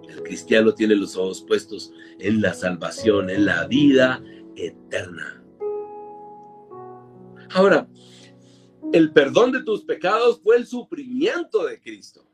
El 0.07 0.23
cristiano 0.23 0.73
tiene 0.73 0.95
los 0.95 1.15
ojos 1.15 1.43
puestos 1.47 1.91
en 2.19 2.41
la 2.41 2.53
salvación, 2.53 3.29
en 3.29 3.45
la 3.45 3.67
vida 3.67 4.23
eterna. 4.55 5.43
Ahora, 7.51 7.87
el 8.93 9.11
perdón 9.11 9.51
de 9.51 9.63
tus 9.63 9.83
pecados 9.83 10.41
fue 10.41 10.57
el 10.57 10.65
sufrimiento 10.65 11.65
de 11.65 11.79
Cristo. 11.79 12.27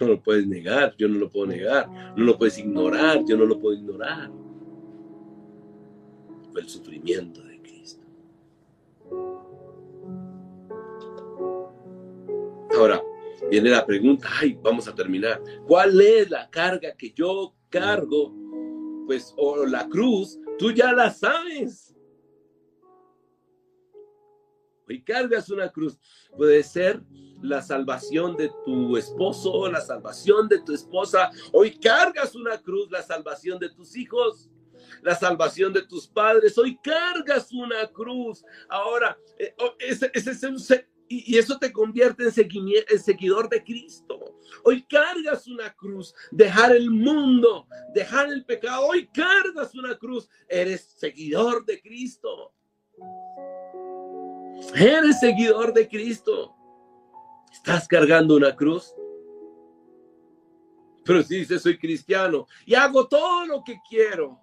No 0.00 0.08
lo 0.08 0.22
puedes 0.22 0.46
negar, 0.48 0.96
yo 0.96 1.08
no 1.08 1.18
lo 1.18 1.30
puedo 1.30 1.46
negar. 1.46 1.88
No 2.16 2.24
lo 2.24 2.36
puedes 2.36 2.58
ignorar, 2.58 3.24
yo 3.24 3.36
no 3.36 3.44
lo 3.44 3.60
puedo 3.60 3.76
ignorar. 3.76 4.32
Fue 6.50 6.60
el 6.60 6.68
sufrimiento 6.68 7.42
de 7.42 7.60
Cristo. 7.62 8.01
Viene 13.52 13.68
la 13.68 13.84
pregunta, 13.84 14.26
ay, 14.40 14.58
vamos 14.62 14.88
a 14.88 14.94
terminar. 14.94 15.42
¿Cuál 15.66 16.00
es 16.00 16.30
la 16.30 16.48
carga 16.48 16.96
que 16.96 17.12
yo 17.12 17.54
cargo? 17.68 18.34
Pues, 19.06 19.34
o 19.36 19.66
la 19.66 19.86
cruz, 19.90 20.38
tú 20.58 20.72
ya 20.72 20.90
la 20.94 21.10
sabes. 21.10 21.94
Y 24.88 25.02
cargas 25.02 25.50
una 25.50 25.70
cruz. 25.70 25.98
Puede 26.34 26.62
ser 26.62 27.02
la 27.42 27.60
salvación 27.60 28.38
de 28.38 28.50
tu 28.64 28.96
esposo, 28.96 29.70
la 29.70 29.82
salvación 29.82 30.48
de 30.48 30.62
tu 30.62 30.72
esposa. 30.72 31.30
Hoy 31.52 31.78
cargas 31.78 32.34
una 32.34 32.56
cruz, 32.56 32.90
la 32.90 33.02
salvación 33.02 33.58
de 33.58 33.68
tus 33.68 33.94
hijos, 33.96 34.48
la 35.02 35.14
salvación 35.14 35.74
de 35.74 35.82
tus 35.82 36.08
padres. 36.08 36.56
Hoy 36.56 36.78
cargas 36.82 37.52
una 37.52 37.86
cruz. 37.88 38.42
Ahora, 38.70 39.18
eh, 39.38 39.54
oh, 39.58 39.74
ese, 39.78 40.10
es 40.14 40.42
un, 40.42 40.58
y, 41.08 41.36
eso 41.36 41.58
te 41.58 41.72
convierte 41.72 42.24
en, 42.24 42.98
seguidor 42.98 43.48
de 43.48 43.62
Cristo. 43.62 44.18
Hoy 44.64 44.82
cargas 44.84 45.46
una 45.46 45.72
cruz, 45.74 46.14
dejar 46.30 46.74
el 46.74 46.90
mundo, 46.90 47.66
dejar 47.94 48.28
el 48.28 48.44
pecado. 48.44 48.86
Hoy 48.86 49.08
cargas 49.08 49.74
una 49.74 49.96
cruz, 49.98 50.28
eres 50.48 50.94
seguidor 50.96 51.64
de 51.66 51.80
Cristo. 51.80 52.54
Eres 54.74 55.20
seguidor 55.20 55.72
de 55.74 55.88
Cristo. 55.88 56.54
¿Estás 57.52 57.86
cargando 57.86 58.36
una 58.36 58.56
cruz? 58.56 58.94
Pero 61.04 61.22
si 61.22 61.38
dices 61.38 61.62
soy 61.62 61.78
cristiano 61.78 62.46
y 62.64 62.74
hago 62.74 63.08
todo 63.08 63.44
lo 63.46 63.64
que 63.64 63.76
quiero 63.88 64.38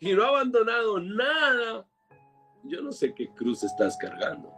y 0.00 0.12
no 0.12 0.22
he 0.22 0.26
abandonado 0.26 0.98
nada, 1.00 1.86
yo 2.64 2.82
no 2.82 2.92
sé 2.92 3.14
qué 3.14 3.28
cruz 3.34 3.62
estás 3.62 3.96
cargando. 3.98 4.57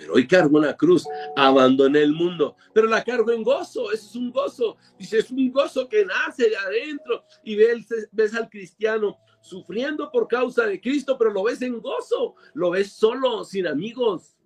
Pero 0.00 0.14
hoy 0.14 0.26
cargo 0.26 0.56
una 0.56 0.74
cruz, 0.74 1.06
abandoné 1.36 2.00
el 2.00 2.14
mundo, 2.14 2.56
pero 2.72 2.86
la 2.86 3.04
cargo 3.04 3.30
en 3.32 3.42
gozo, 3.42 3.92
eso 3.92 4.08
es 4.08 4.16
un 4.16 4.30
gozo. 4.32 4.78
Dice, 4.98 5.18
es 5.18 5.30
un 5.30 5.52
gozo 5.52 5.86
que 5.88 6.06
nace 6.06 6.48
de 6.48 6.56
adentro 6.56 7.24
y 7.44 7.54
ves, 7.54 7.86
ves 8.10 8.34
al 8.34 8.48
cristiano 8.48 9.18
sufriendo 9.42 10.10
por 10.10 10.26
causa 10.26 10.66
de 10.66 10.80
Cristo, 10.80 11.18
pero 11.18 11.30
lo 11.30 11.42
ves 11.42 11.60
en 11.60 11.80
gozo, 11.80 12.34
lo 12.54 12.70
ves 12.70 12.92
solo, 12.92 13.44
sin 13.44 13.66
amigos, 13.66 14.38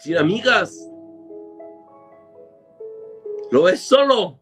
sin 0.00 0.16
amigas. 0.16 0.76
Lo 3.50 3.62
ves 3.62 3.80
solo. 3.80 4.40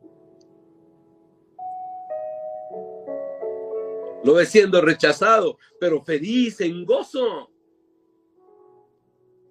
Lo 4.25 4.35
ves 4.35 4.49
siendo 4.49 4.81
rechazado, 4.81 5.59
pero 5.79 6.03
feliz, 6.03 6.61
en 6.61 6.85
gozo. 6.85 7.53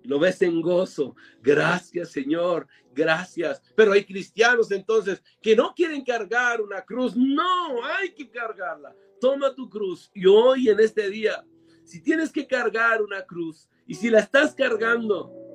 Lo 0.06 0.20
ves 0.20 0.42
en 0.42 0.62
gozo. 0.62 1.16
Gracias, 1.42 2.12
Señor. 2.12 2.68
Gracias. 2.94 3.62
Pero 3.76 3.94
hay 3.94 4.06
cristianos 4.06 4.72
entonces 4.72 5.22
que 5.42 5.56
no 5.56 5.74
quieren 5.76 6.04
cargar 6.04 6.62
una 6.62 6.82
cruz. 6.84 7.16
No, 7.16 7.84
hay 7.84 8.14
que 8.14 8.30
cargarla. 8.30 8.96
Toma 9.20 9.54
tu 9.54 9.70
cruz. 9.70 10.10
Y 10.14 10.26
hoy 10.26 10.70
en 10.70 10.80
este 10.80 11.10
día, 11.10 11.46
si 11.84 12.02
tienes 12.02 12.32
que 12.32 12.48
cargar 12.48 13.02
una 13.02 13.24
cruz 13.24 13.70
y 13.88 13.96
si 13.96 14.10
la 14.10 14.20
estás 14.20 14.56
cargando, 14.56 15.46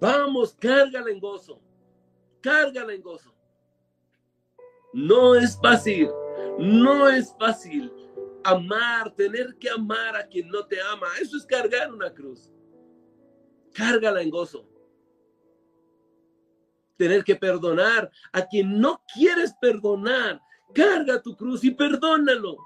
Vamos, 0.00 0.54
cárgala 0.54 1.10
en 1.10 1.20
gozo. 1.20 1.60
Cárgala 2.40 2.92
en 2.92 3.02
gozo. 3.02 3.34
No 4.92 5.34
es 5.34 5.58
fácil. 5.60 6.08
No 6.58 7.08
es 7.08 7.34
fácil 7.38 7.92
amar, 8.44 9.14
tener 9.14 9.56
que 9.58 9.68
amar 9.68 10.16
a 10.16 10.26
quien 10.26 10.48
no 10.48 10.64
te 10.66 10.80
ama. 10.80 11.06
Eso 11.20 11.36
es 11.36 11.44
cargar 11.44 11.92
una 11.92 12.12
cruz. 12.12 12.52
Cárgala 13.78 14.22
en 14.22 14.30
gozo. 14.30 14.68
Tener 16.96 17.22
que 17.22 17.36
perdonar 17.36 18.10
a 18.32 18.44
quien 18.44 18.80
no 18.80 19.00
quieres 19.14 19.54
perdonar. 19.60 20.40
Carga 20.74 21.22
tu 21.22 21.36
cruz 21.36 21.62
y 21.62 21.70
perdónalo. 21.70 22.56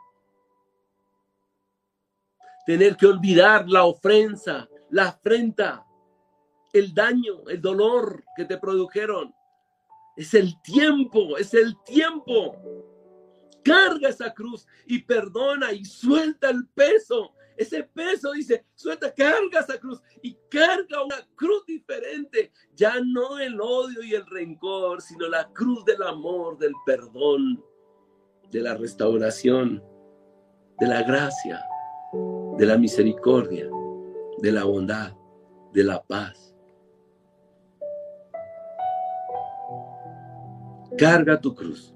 Tener 2.64 2.96
que 2.96 3.06
olvidar 3.06 3.68
la 3.68 3.84
ofensa, 3.84 4.66
la 4.88 5.08
afrenta 5.08 5.84
el 6.72 6.94
daño, 6.94 7.46
el 7.46 7.60
dolor 7.60 8.24
que 8.34 8.46
te 8.46 8.56
produjeron. 8.56 9.34
Es 10.16 10.32
el 10.32 10.62
tiempo, 10.62 11.36
es 11.36 11.52
el 11.52 11.76
tiempo. 11.82 12.56
Carga 13.62 14.08
esa 14.08 14.32
cruz 14.32 14.66
y 14.86 15.00
perdona 15.00 15.72
y 15.72 15.84
suelta 15.84 16.48
el 16.48 16.66
peso. 16.68 17.34
Ese 17.56 17.84
peso 17.84 18.32
dice, 18.32 18.64
suelta, 18.74 19.12
carga 19.12 19.60
esa 19.60 19.78
cruz 19.78 20.00
y 20.22 20.36
carga 20.48 21.04
una 21.04 21.26
cruz 21.34 21.64
diferente. 21.66 22.52
Ya 22.74 22.94
no 23.04 23.38
el 23.38 23.60
odio 23.60 24.02
y 24.02 24.14
el 24.14 24.26
rencor, 24.26 25.00
sino 25.02 25.28
la 25.28 25.48
cruz 25.52 25.84
del 25.84 26.02
amor, 26.02 26.58
del 26.58 26.72
perdón, 26.86 27.62
de 28.50 28.60
la 28.60 28.74
restauración, 28.74 29.82
de 30.78 30.86
la 30.86 31.02
gracia, 31.02 31.64
de 32.58 32.66
la 32.66 32.76
misericordia, 32.76 33.68
de 34.38 34.52
la 34.52 34.64
bondad, 34.64 35.14
de 35.72 35.84
la 35.84 36.02
paz. 36.02 36.54
Carga 40.98 41.40
tu 41.40 41.54
cruz 41.54 41.94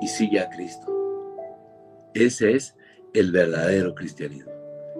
y 0.00 0.08
sigue 0.08 0.40
a 0.40 0.48
Cristo. 0.48 0.86
Ese 2.14 2.54
es 2.54 2.76
el 3.14 3.32
verdadero 3.32 3.94
cristianismo. 3.94 4.52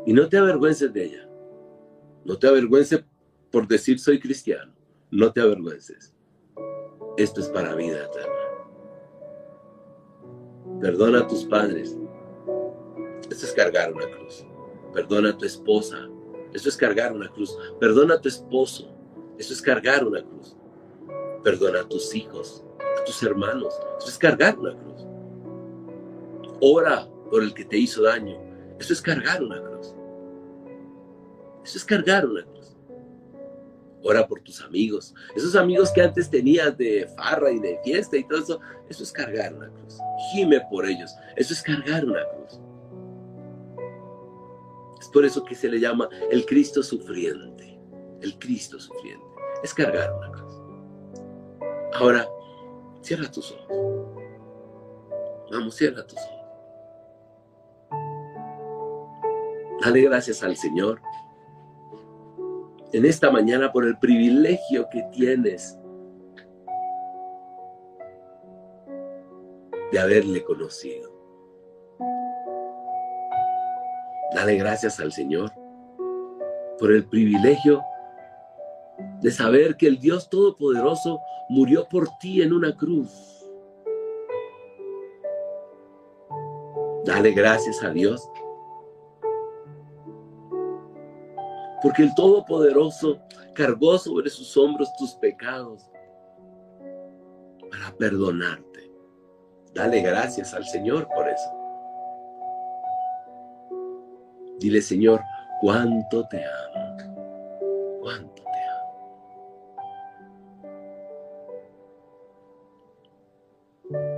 Y 0.07 0.13
no 0.13 0.29
te 0.29 0.39
avergüences 0.39 0.93
de 0.93 1.05
ella. 1.05 1.29
No 2.25 2.39
te 2.39 2.49
avergüences 2.49 3.05
por 3.51 3.67
decir 3.67 3.99
soy 3.99 4.21
cristiano. 4.21 4.73
No 5.11 5.33
te 5.33 5.41
avergüences. 5.41 6.15
Esto 7.17 7.41
es 7.41 7.49
para 7.49 7.75
vida 7.75 8.05
eterna. 8.05 8.41
Perdona 10.81 11.21
a 11.21 11.27
tus 11.27 11.45
padres. 11.45 11.97
Esto 13.31 13.47
es 13.47 13.53
cargar 13.53 13.93
una 13.93 14.09
cruz. 14.11 14.47
Perdona 14.95 15.31
a 15.31 15.39
tu 15.39 15.45
esposa. 15.45 16.09
Esto 16.53 16.69
es 16.69 16.77
cargar 16.77 17.13
una 17.13 17.29
cruz. 17.29 17.57
Perdona 17.79 18.15
a 18.15 18.21
tu 18.21 18.29
esposo. 18.29 18.93
Esto 19.39 19.53
es 19.53 19.63
cargar 19.63 20.07
una 20.07 20.23
cruz. 20.23 20.57
Perdona 21.43 21.81
a 21.81 21.89
tus 21.89 22.15
hijos, 22.15 22.65
a 22.79 23.05
tus 23.05 23.23
hermanos. 23.23 23.75
Eso 23.99 24.09
es 24.09 24.19
cargar 24.19 24.59
una 24.59 24.77
cruz. 24.77 25.07
Ora 26.61 27.09
por 27.31 27.43
el 27.43 27.55
que 27.55 27.65
te 27.65 27.79
hizo 27.79 28.03
daño. 28.03 28.39
Eso 28.79 28.93
es 28.93 29.01
cargar 29.01 29.43
una 29.43 29.61
cruz. 29.63 29.95
Eso 31.65 31.79
es 31.79 31.85
cargar 31.85 32.27
una 32.27 32.43
cruz. 32.45 32.77
Ora 34.03 34.27
por 34.27 34.41
tus 34.41 34.63
amigos. 34.63 35.15
Esos 35.37 35.55
amigos 35.55 35.91
que 35.93 36.03
antes 36.03 36.31
tenías 36.31 36.77
de 36.77 37.07
farra 37.17 37.51
y 37.53 37.61
de 37.61 37.79
fiesta 37.85 38.17
y 38.17 38.27
todo 38.27 38.39
eso. 38.39 38.61
Eso 38.89 39.03
es 39.03 39.13
cargar 39.13 39.55
una 39.55 39.69
cruz. 39.69 39.99
Gime 40.33 40.61
por 40.71 40.87
ellos. 40.87 41.15
Eso 41.37 41.53
es 41.53 41.63
cargar 41.63 42.05
una 42.05 42.23
cruz. 42.29 42.61
Es 45.01 45.09
por 45.09 45.25
eso 45.25 45.45
que 45.45 45.55
se 45.55 45.69
le 45.69 45.79
llama 45.79 46.09
el 46.31 46.47
Cristo 46.47 46.83
sufriente. 46.83 47.79
El 48.23 48.39
Cristo 48.39 48.81
sufriente. 48.81 49.25
Es 49.63 49.75
cargar 49.75 50.13
una 50.15 50.33
cruz. 50.33 50.55
Ahora, 51.95 52.29
cierra 53.03 53.31
tus 53.31 53.53
ojos. 53.53 53.67
Vamos, 55.51 55.75
cierra 55.75 56.07
tus 56.07 56.19
ojos. 56.19 56.40
Dale 59.83 60.03
gracias 60.03 60.43
al 60.43 60.57
Señor 60.57 61.01
en 62.93 63.07
esta 63.07 63.31
mañana 63.31 63.73
por 63.73 63.87
el 63.87 63.99
privilegio 63.99 64.89
que 64.91 65.03
tienes 65.13 65.79
de 69.91 69.99
haberle 69.99 70.45
conocido. 70.45 71.11
Dale 74.35 74.57
gracias 74.57 75.01
al 75.01 75.13
Señor 75.13 75.51
por 76.79 76.93
el 76.93 77.05
privilegio 77.07 77.83
de 79.21 79.31
saber 79.31 79.77
que 79.77 79.87
el 79.87 79.99
Dios 79.99 80.29
Todopoderoso 80.29 81.21
murió 81.49 81.89
por 81.89 82.07
ti 82.19 82.43
en 82.43 82.53
una 82.53 82.77
cruz. 82.77 83.11
Dale 87.07 87.33
gracias 87.33 87.83
a 87.83 87.91
Dios 87.91 88.29
porque 91.83 92.03
el 92.03 92.15
Todopoderoso 92.15 93.21
cargó 93.55 93.99
sobre 93.99 94.31
sus 94.31 94.57
hombros 94.57 94.95
tus 94.97 95.15
pecados 95.15 95.91
para 97.71 97.93
perdonarte. 97.97 98.91
Dale 99.75 100.01
gracias 100.01 100.53
al 100.55 100.65
Señor 100.65 101.09
por 101.15 101.29
eso. 101.29 101.51
Dile, 104.59 104.83
Señor, 104.83 105.21
cuánto 105.61 106.27
te 106.29 106.45
amo. 106.45 106.97
Cuánto 108.03 108.43
te 108.43 108.63
amo. 113.95 114.09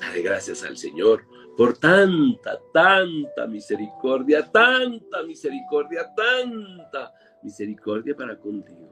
Dale 0.00 0.22
gracias 0.22 0.62
al 0.62 0.76
Señor 0.76 1.37
por 1.58 1.76
tanta, 1.76 2.56
tanta 2.72 3.48
misericordia, 3.48 4.48
tanta 4.48 5.24
misericordia, 5.24 6.08
tanta 6.14 7.12
misericordia 7.42 8.14
para 8.14 8.38
contigo. 8.38 8.88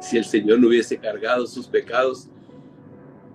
Si 0.00 0.16
el 0.16 0.24
Señor 0.24 0.60
no 0.60 0.68
hubiese 0.68 0.96
cargado 0.96 1.44
sus 1.44 1.66
pecados, 1.66 2.28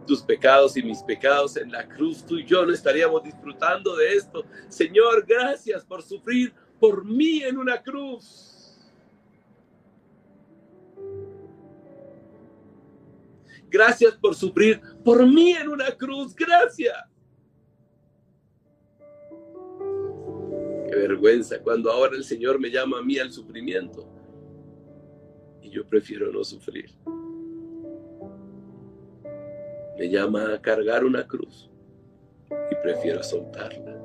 tus 0.05 0.21
pecados 0.21 0.77
y 0.77 0.83
mis 0.83 1.03
pecados 1.03 1.57
en 1.57 1.69
la 1.69 1.85
cruz, 1.85 2.25
tú 2.25 2.37
y 2.37 2.45
yo 2.45 2.65
no 2.65 2.71
estaríamos 2.71 3.23
disfrutando 3.23 3.97
de 3.97 4.13
esto. 4.13 4.45
Señor, 4.69 5.25
gracias 5.27 5.83
por 5.83 6.01
sufrir 6.01 6.53
por 6.79 7.03
mí 7.03 7.43
en 7.43 7.57
una 7.57 7.83
cruz. 7.83 8.56
Gracias 13.69 14.15
por 14.15 14.35
sufrir 14.35 14.81
por 15.03 15.25
mí 15.25 15.51
en 15.51 15.69
una 15.69 15.91
cruz. 15.91 16.35
Gracias. 16.35 16.95
Qué 20.89 20.95
vergüenza 20.95 21.61
cuando 21.61 21.91
ahora 21.91 22.15
el 22.15 22.23
Señor 22.23 22.59
me 22.59 22.69
llama 22.69 22.99
a 22.99 23.01
mí 23.01 23.19
al 23.19 23.31
sufrimiento. 23.31 24.07
Y 25.61 25.69
yo 25.69 25.85
prefiero 25.85 26.31
no 26.31 26.43
sufrir. 26.43 26.91
Me 29.97 30.09
llama 30.09 30.53
a 30.53 30.61
cargar 30.61 31.03
una 31.03 31.27
cruz 31.27 31.69
y 32.71 32.75
prefiero 32.83 33.21
soltarla. 33.23 33.97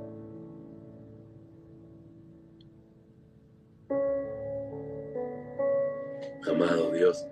Amado 6.48 6.90
Dios, 6.92 7.25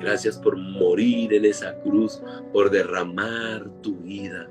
Gracias 0.00 0.38
por 0.38 0.56
morir 0.56 1.34
en 1.34 1.44
esa 1.44 1.78
cruz, 1.80 2.22
por 2.52 2.70
derramar 2.70 3.68
tu 3.82 3.96
vida, 3.96 4.48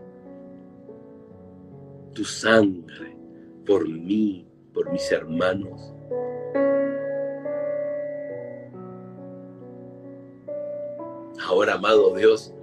tu 2.13 2.25
sangre, 2.25 3.15
por 3.65 3.87
mí, 3.87 4.47
por 4.73 4.91
mis 4.91 5.09
hermanos. 5.11 5.93
Ahora, 11.45 11.75
amado 11.75 12.15
Dios, 12.15 12.53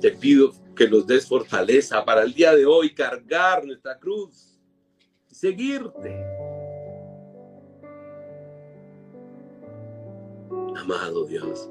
te 0.00 0.10
pido 0.10 0.52
que 0.74 0.88
nos 0.88 1.06
des 1.06 1.26
fortaleza 1.26 2.02
para 2.04 2.22
el 2.22 2.32
día 2.32 2.54
de 2.54 2.64
hoy 2.64 2.94
cargar 2.94 3.64
nuestra 3.64 3.98
cruz 3.98 4.58
y 5.30 5.34
seguirte. 5.34 6.16
Amado 10.76 11.26
Dios, 11.26 11.70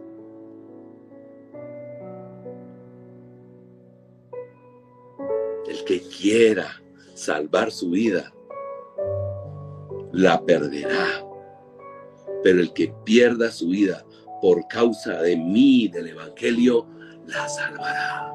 quiera 6.21 6.79
salvar 7.15 7.71
su 7.71 7.89
vida, 7.89 8.31
la 10.11 10.39
perderá. 10.45 11.25
Pero 12.43 12.59
el 12.59 12.71
que 12.73 12.93
pierda 13.03 13.51
su 13.51 13.69
vida 13.69 14.05
por 14.39 14.67
causa 14.67 15.21
de 15.21 15.35
mí, 15.35 15.87
del 15.87 16.09
Evangelio, 16.09 16.85
la 17.25 17.49
salvará. 17.49 18.31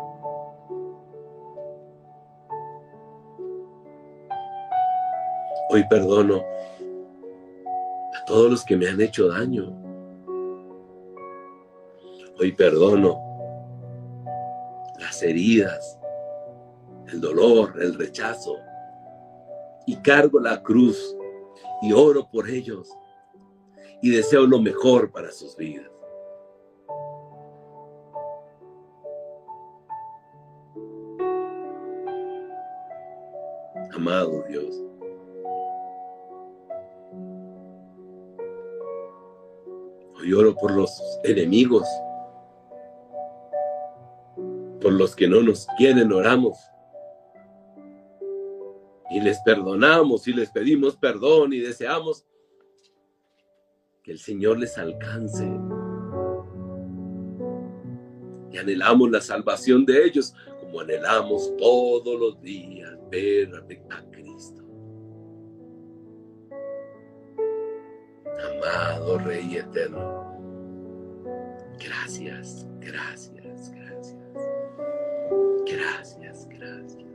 Hoy 5.70 5.84
perdono 5.88 6.44
a 8.14 8.24
todos 8.26 8.50
los 8.50 8.64
que 8.64 8.76
me 8.76 8.88
han 8.88 9.00
hecho 9.00 9.28
daño. 9.28 9.72
Hoy 12.38 12.52
perdono 12.52 13.20
las 14.98 15.22
heridas 15.22 15.95
el 17.08 17.20
dolor, 17.20 17.74
el 17.80 17.94
rechazo, 17.94 18.56
y 19.86 19.96
cargo 19.96 20.40
la 20.40 20.62
cruz 20.62 21.16
y 21.82 21.92
oro 21.92 22.28
por 22.28 22.48
ellos 22.48 22.88
y 24.02 24.10
deseo 24.10 24.46
lo 24.46 24.60
mejor 24.60 25.10
para 25.10 25.30
sus 25.30 25.56
vidas. 25.56 25.90
Amado 33.94 34.44
Dios, 34.48 34.82
hoy 40.18 40.32
oro 40.34 40.54
por 40.54 40.72
los 40.72 41.00
enemigos, 41.24 41.88
por 44.82 44.92
los 44.92 45.16
que 45.16 45.26
no 45.26 45.40
nos 45.40 45.66
quieren, 45.78 46.12
oramos 46.12 46.58
y 49.16 49.20
les 49.20 49.40
perdonamos 49.40 50.28
y 50.28 50.34
les 50.34 50.50
pedimos 50.50 50.94
perdón 50.94 51.54
y 51.54 51.60
deseamos 51.60 52.26
que 54.02 54.12
el 54.12 54.18
Señor 54.18 54.58
les 54.58 54.76
alcance. 54.76 55.46
Y 58.52 58.58
anhelamos 58.58 59.10
la 59.10 59.22
salvación 59.22 59.86
de 59.86 60.04
ellos 60.04 60.34
como 60.60 60.80
anhelamos 60.80 61.56
todos 61.56 62.20
los 62.20 62.42
días 62.42 62.92
ver 63.10 63.50
a 63.54 64.02
Cristo. 64.10 64.62
Amado 68.52 69.18
Rey 69.20 69.56
Eterno, 69.56 71.24
gracias, 71.82 72.66
gracias, 72.80 73.72
gracias. 73.72 74.16
Gracias, 75.64 76.46
gracias. 76.50 77.05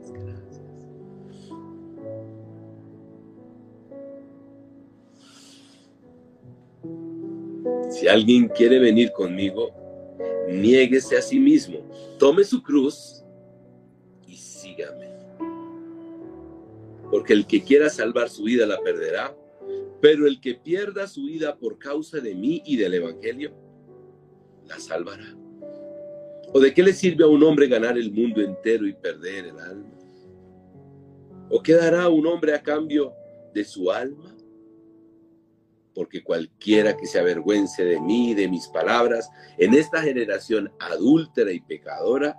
Si 7.92 8.08
alguien 8.08 8.48
quiere 8.48 8.78
venir 8.78 9.12
conmigo, 9.12 9.70
niéguese 10.48 11.18
a 11.18 11.22
sí 11.22 11.38
mismo, 11.38 11.86
tome 12.18 12.42
su 12.42 12.62
cruz 12.62 13.22
y 14.26 14.34
sígame. 14.34 15.10
Porque 17.10 17.34
el 17.34 17.46
que 17.46 17.62
quiera 17.62 17.90
salvar 17.90 18.30
su 18.30 18.44
vida 18.44 18.66
la 18.66 18.80
perderá, 18.80 19.36
pero 20.00 20.26
el 20.26 20.40
que 20.40 20.54
pierda 20.54 21.06
su 21.06 21.24
vida 21.24 21.54
por 21.56 21.78
causa 21.78 22.18
de 22.18 22.34
mí 22.34 22.62
y 22.64 22.78
del 22.78 22.94
Evangelio, 22.94 23.52
la 24.66 24.80
salvará. 24.80 25.36
¿O 26.54 26.60
de 26.60 26.72
qué 26.72 26.82
le 26.82 26.94
sirve 26.94 27.24
a 27.24 27.28
un 27.28 27.42
hombre 27.42 27.68
ganar 27.68 27.98
el 27.98 28.10
mundo 28.10 28.40
entero 28.40 28.86
y 28.86 28.94
perder 28.94 29.48
el 29.48 29.58
alma? 29.58 29.98
¿O 31.50 31.62
qué 31.62 31.74
dará 31.74 32.08
un 32.08 32.26
hombre 32.26 32.54
a 32.54 32.62
cambio 32.62 33.12
de 33.52 33.64
su 33.64 33.90
alma? 33.90 34.34
Porque 35.94 36.22
cualquiera 36.22 36.96
que 36.96 37.06
se 37.06 37.18
avergüence 37.18 37.84
de 37.84 38.00
mí 38.00 38.30
y 38.30 38.34
de 38.34 38.48
mis 38.48 38.68
palabras 38.68 39.30
en 39.58 39.74
esta 39.74 40.02
generación 40.02 40.72
adúltera 40.80 41.52
y 41.52 41.60
pecadora, 41.60 42.38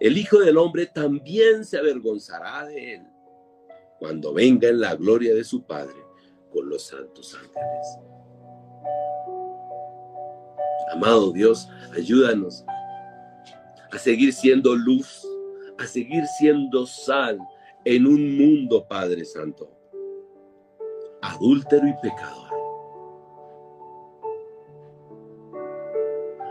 el 0.00 0.18
Hijo 0.18 0.38
del 0.38 0.56
Hombre 0.56 0.86
también 0.86 1.64
se 1.64 1.78
avergonzará 1.78 2.66
de 2.66 2.94
él 2.94 3.02
cuando 3.98 4.32
venga 4.32 4.68
en 4.68 4.80
la 4.80 4.94
gloria 4.94 5.34
de 5.34 5.44
su 5.44 5.64
Padre 5.64 5.96
con 6.52 6.68
los 6.68 6.86
santos 6.86 7.34
ángeles. 7.34 7.98
Amado 10.92 11.32
Dios, 11.32 11.68
ayúdanos 11.94 12.64
a 13.90 13.98
seguir 13.98 14.32
siendo 14.32 14.74
luz, 14.74 15.26
a 15.78 15.86
seguir 15.86 16.24
siendo 16.38 16.86
sal 16.86 17.38
en 17.84 18.06
un 18.06 18.36
mundo, 18.36 18.86
Padre 18.88 19.24
Santo, 19.24 19.70
adúltero 21.22 21.86
y 21.88 21.94
pecador. 22.02 22.47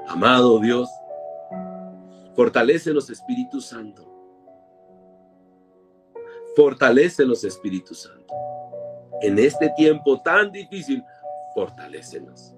Amado 0.07 0.59
Dios, 0.59 0.89
fortalecenos 2.35 3.09
Espíritu 3.09 3.61
Santo. 3.61 4.05
Fortalecenos 6.55 7.43
Espíritu 7.43 7.93
Santo. 7.93 8.33
En 9.21 9.37
este 9.37 9.71
tiempo 9.75 10.21
tan 10.21 10.51
difícil, 10.51 11.03
fortalecenos 11.53 12.57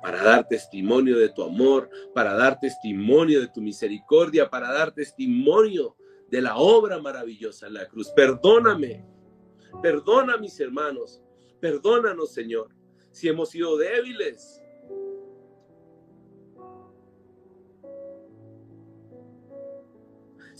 para 0.00 0.22
dar 0.22 0.48
testimonio 0.48 1.18
de 1.18 1.28
tu 1.28 1.42
amor, 1.42 1.90
para 2.14 2.34
dar 2.34 2.58
testimonio 2.58 3.40
de 3.40 3.48
tu 3.48 3.60
misericordia, 3.60 4.48
para 4.48 4.72
dar 4.72 4.92
testimonio 4.92 5.96
de 6.28 6.40
la 6.40 6.56
obra 6.56 6.98
maravillosa 6.98 7.66
en 7.66 7.74
la 7.74 7.86
cruz. 7.86 8.10
Perdóname, 8.10 9.04
perdona 9.82 10.36
mis 10.36 10.58
hermanos, 10.60 11.22
perdónanos 11.60 12.32
Señor, 12.32 12.70
si 13.10 13.28
hemos 13.28 13.50
sido 13.50 13.76
débiles. 13.76 14.59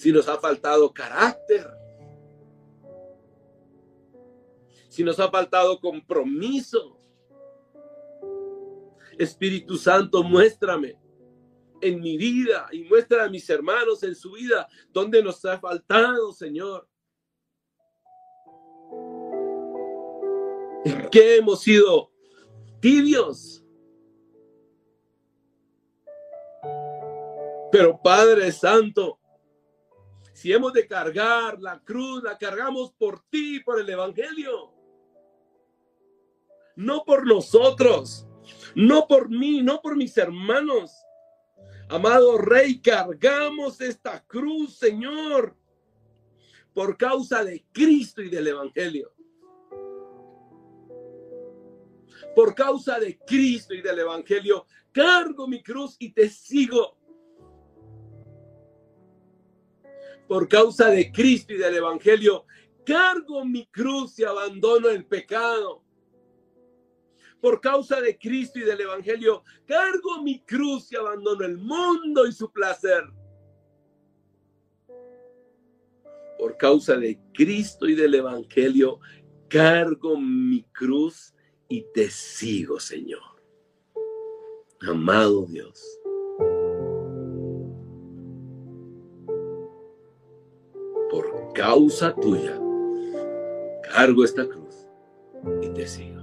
Si 0.00 0.10
nos 0.12 0.26
ha 0.30 0.38
faltado 0.38 0.90
carácter. 0.94 1.68
Si 4.88 5.04
nos 5.04 5.20
ha 5.20 5.30
faltado 5.30 5.78
compromiso 5.78 6.98
Espíritu 9.18 9.76
Santo, 9.76 10.22
muéstrame 10.22 10.98
en 11.82 12.00
mi 12.00 12.16
vida 12.16 12.66
y 12.72 12.84
muestra 12.84 13.24
a 13.24 13.28
mis 13.28 13.48
hermanos 13.50 14.02
en 14.02 14.14
su 14.14 14.32
vida 14.32 14.66
donde 14.88 15.22
nos 15.22 15.44
ha 15.44 15.60
faltado, 15.60 16.32
Señor. 16.32 16.88
¿En 20.86 21.10
qué 21.10 21.36
hemos 21.36 21.60
sido 21.60 22.10
tibios? 22.80 23.62
Pero 27.70 28.00
Padre 28.02 28.50
Santo, 28.50 29.19
si 30.40 30.52
hemos 30.52 30.72
de 30.72 30.86
cargar 30.86 31.60
la 31.60 31.80
cruz, 31.80 32.22
la 32.22 32.38
cargamos 32.38 32.92
por 32.92 33.22
ti, 33.28 33.60
por 33.60 33.80
el 33.80 33.88
Evangelio. 33.88 34.72
No 36.76 37.04
por 37.04 37.26
nosotros 37.26 38.26
no 38.74 39.06
por 39.06 39.28
mí, 39.28 39.62
no 39.62 39.80
por 39.80 39.96
mis 39.96 40.16
hermanos. 40.16 40.92
Amado 41.88 42.38
Rey, 42.38 42.80
cargamos 42.80 43.80
esta 43.80 44.24
cruz, 44.24 44.76
Señor, 44.76 45.56
por 46.72 46.96
causa 46.96 47.42
de 47.42 47.64
Cristo 47.72 48.22
y 48.22 48.30
del 48.30 48.48
Evangelio. 48.48 49.12
Por 52.34 52.54
causa 52.54 53.00
de 53.00 53.18
Cristo 53.18 53.74
y 53.74 53.82
del 53.82 53.98
Evangelio, 53.98 54.66
cargo 54.92 55.48
mi 55.48 55.62
cruz 55.62 55.96
y 55.98 56.12
te 56.12 56.28
sigo. 56.28 56.99
Por 60.30 60.46
causa 60.46 60.90
de 60.90 61.10
Cristo 61.10 61.54
y 61.54 61.56
del 61.56 61.74
Evangelio, 61.74 62.46
cargo 62.86 63.44
mi 63.44 63.66
cruz 63.66 64.16
y 64.20 64.22
abandono 64.22 64.88
el 64.88 65.04
pecado 65.04 65.82
por 67.40 67.60
causa 67.60 68.00
de 68.00 68.16
Cristo 68.16 68.60
y 68.60 68.62
del 68.62 68.80
Evangelio, 68.80 69.42
cargo 69.66 70.22
mi 70.22 70.40
cruz 70.44 70.92
y 70.92 70.96
abandono 70.96 71.44
el 71.44 71.58
mundo 71.58 72.28
y 72.28 72.32
su 72.32 72.48
placer. 72.52 73.02
Por 76.38 76.56
causa 76.56 76.96
de 76.96 77.18
Cristo 77.34 77.88
y 77.88 77.96
del 77.96 78.14
Evangelio, 78.14 79.00
cargo 79.48 80.16
mi 80.16 80.62
cruz 80.70 81.34
y 81.68 81.84
te 81.92 82.08
sigo, 82.08 82.78
Señor. 82.78 83.42
Amado 84.86 85.44
Dios. 85.46 85.99
Causa 91.60 92.14
tuya, 92.14 92.58
cargo 93.92 94.24
esta 94.24 94.48
cruz 94.48 94.88
y 95.60 95.68
te 95.68 95.86
sigo. 95.86 96.20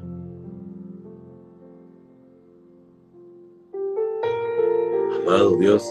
amado 5.15 5.57
Dios, 5.57 5.83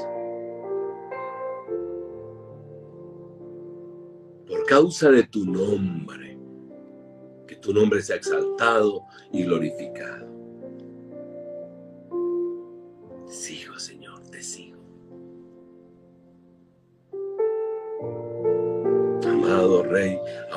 por 4.49 4.67
causa 4.67 5.11
de 5.11 5.23
tu 5.23 5.45
nombre, 5.45 6.37
que 7.47 7.55
tu 7.55 7.73
nombre 7.73 8.03
sea 8.03 8.17
exaltado 8.17 9.05
y 9.31 9.45
glorificado. 9.45 10.26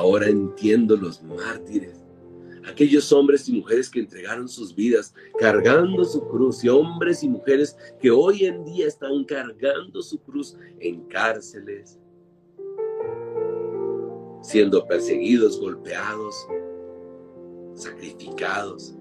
Ahora 0.09 0.27
entiendo 0.27 0.97
los 0.97 1.21
mártires 1.23 1.99
aquellos 2.69 3.11
hombres 3.11 3.47
y 3.49 3.53
mujeres 3.53 3.89
que 3.89 3.99
entregaron 3.99 4.47
sus 4.47 4.73
vidas 4.75 5.13
cargando 5.39 6.03
su 6.05 6.25
cruz 6.27 6.63
y 6.63 6.69
hombres 6.69 7.23
y 7.23 7.29
mujeres 7.29 7.75
que 7.99 8.11
hoy 8.11 8.45
en 8.45 8.63
día 8.63 8.87
están 8.87 9.23
cargando 9.23 10.01
su 10.01 10.19
cruz 10.19 10.55
en 10.79 11.01
cárceles, 11.05 11.99
siendo 14.41 14.85
perseguidos, 14.87 15.59
golpeados, 15.59 16.47
sacrificados 17.73 18.95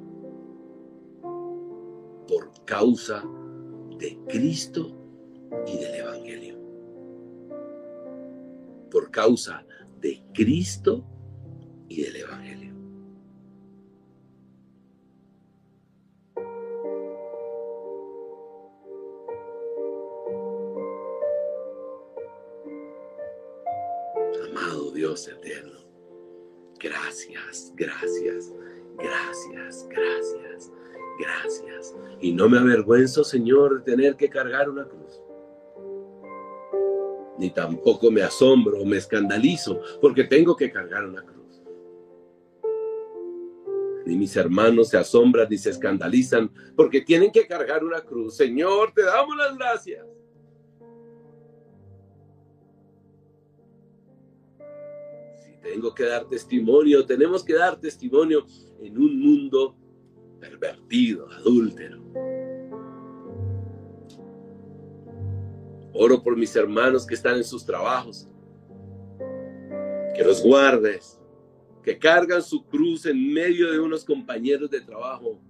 por 2.26 2.50
causa 2.64 3.24
de 3.98 4.18
Cristo 4.28 4.94
y 5.66 5.78
del 5.78 5.94
Evangelio. 5.94 6.58
Por 8.90 9.10
causa 9.10 9.64
de 10.00 10.22
Cristo 10.32 11.04
y 11.88 12.02
del 12.02 12.16
Evangelio. 12.16 12.58
eterno. 25.26 25.80
Gracias, 26.78 27.72
gracias, 27.74 28.52
gracias, 28.96 29.88
gracias, 29.88 30.72
gracias. 31.18 31.96
Y 32.20 32.32
no 32.32 32.48
me 32.48 32.58
avergüenzo, 32.58 33.24
Señor, 33.24 33.78
de 33.78 33.90
tener 33.92 34.16
que 34.16 34.28
cargar 34.28 34.68
una 34.68 34.84
cruz. 34.84 35.20
Ni 37.38 37.50
tampoco 37.50 38.10
me 38.10 38.22
asombro 38.22 38.80
o 38.80 38.84
me 38.84 38.96
escandalizo 38.96 39.80
porque 40.00 40.24
tengo 40.24 40.56
que 40.56 40.70
cargar 40.70 41.04
una 41.04 41.22
cruz. 41.22 41.62
Ni 44.06 44.16
mis 44.16 44.36
hermanos 44.36 44.88
se 44.88 44.96
asombran 44.96 45.48
ni 45.50 45.58
se 45.58 45.70
escandalizan 45.70 46.50
porque 46.76 47.02
tienen 47.02 47.30
que 47.30 47.46
cargar 47.46 47.84
una 47.84 48.00
cruz. 48.00 48.36
Señor, 48.36 48.92
te 48.92 49.02
damos 49.02 49.36
las 49.36 49.56
gracias. 49.56 50.04
tengo 55.68 55.94
que 55.94 56.04
dar 56.04 56.26
testimonio, 56.26 57.04
tenemos 57.04 57.44
que 57.44 57.54
dar 57.54 57.78
testimonio 57.78 58.46
en 58.80 58.98
un 58.98 59.20
mundo 59.20 59.76
pervertido, 60.40 61.28
adúltero. 61.30 61.98
Oro 66.00 66.22
por 66.22 66.36
mis 66.36 66.54
hermanos 66.54 67.04
que 67.04 67.14
están 67.14 67.36
en 67.36 67.44
sus 67.44 67.66
trabajos, 67.66 68.28
que 70.14 70.22
los 70.22 70.42
guardes, 70.42 71.18
que 71.82 71.98
cargan 71.98 72.42
su 72.42 72.64
cruz 72.64 73.04
en 73.06 73.32
medio 73.32 73.72
de 73.72 73.80
unos 73.80 74.04
compañeros 74.04 74.70
de 74.70 74.80
trabajo 74.80 75.40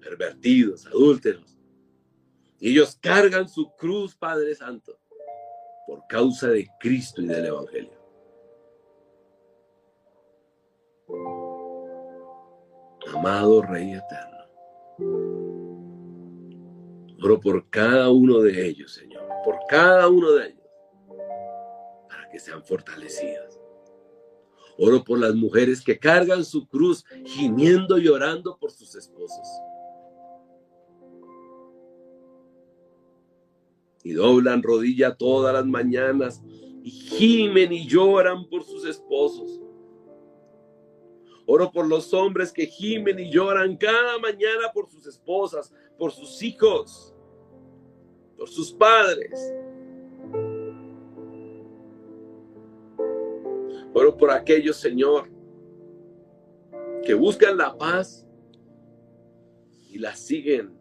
pervertidos, 0.00 0.86
adúlteros. 0.86 1.58
Y 2.58 2.70
ellos 2.70 2.96
cargan 3.00 3.48
su 3.48 3.70
cruz, 3.76 4.16
Padre 4.16 4.54
Santo, 4.54 4.98
por 5.86 6.06
causa 6.08 6.48
de 6.48 6.68
Cristo 6.80 7.20
y 7.20 7.26
del 7.26 7.46
Evangelio. 7.46 8.02
amado 13.14 13.62
Rey 13.62 13.92
eterno. 13.92 15.41
Oro 17.22 17.38
por 17.38 17.70
cada 17.70 18.10
uno 18.10 18.40
de 18.40 18.66
ellos, 18.66 18.94
Señor, 18.94 19.22
por 19.44 19.56
cada 19.68 20.08
uno 20.08 20.32
de 20.32 20.48
ellos, 20.48 20.66
para 22.08 22.28
que 22.28 22.40
sean 22.40 22.64
fortalecidos. 22.64 23.60
Oro 24.76 25.04
por 25.04 25.20
las 25.20 25.34
mujeres 25.34 25.82
que 25.82 25.98
cargan 25.98 26.44
su 26.44 26.66
cruz, 26.66 27.04
gimiendo 27.24 27.98
y 27.98 28.04
llorando 28.04 28.58
por 28.58 28.72
sus 28.72 28.96
esposos. 28.96 29.46
Y 34.02 34.14
doblan 34.14 34.60
rodilla 34.60 35.14
todas 35.14 35.54
las 35.54 35.66
mañanas 35.66 36.42
y 36.82 36.90
gimen 36.90 37.72
y 37.72 37.86
lloran 37.86 38.48
por 38.48 38.64
sus 38.64 38.84
esposos 38.84 39.62
Oro 41.46 41.72
por 41.72 41.86
los 41.86 42.14
hombres 42.14 42.52
que 42.52 42.66
gimen 42.66 43.18
y 43.18 43.30
lloran 43.30 43.76
cada 43.76 44.18
mañana 44.18 44.72
por 44.72 44.88
sus 44.88 45.06
esposas, 45.06 45.72
por 45.98 46.12
sus 46.12 46.42
hijos, 46.42 47.11
por 48.42 48.50
sus 48.50 48.72
padres. 48.72 49.54
Oro 53.94 54.16
por 54.16 54.32
aquellos, 54.32 54.78
Señor, 54.78 55.28
que 57.04 57.14
buscan 57.14 57.56
la 57.56 57.78
paz 57.78 58.26
y 59.88 59.96
la 59.98 60.16
siguen. 60.16 60.76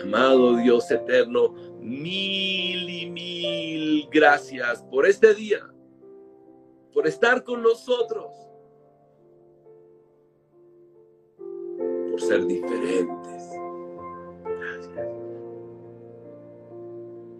Amado 0.00 0.58
Dios 0.58 0.88
eterno, 0.92 1.54
mil 1.80 2.88
y 2.88 3.10
mil 3.10 4.08
gracias 4.12 4.80
por 4.84 5.06
este 5.06 5.34
día, 5.34 5.74
por 6.92 7.08
estar 7.08 7.42
con 7.42 7.64
nosotros, 7.64 8.30
por 12.12 12.20
ser 12.20 12.46
diferentes. 12.46 13.23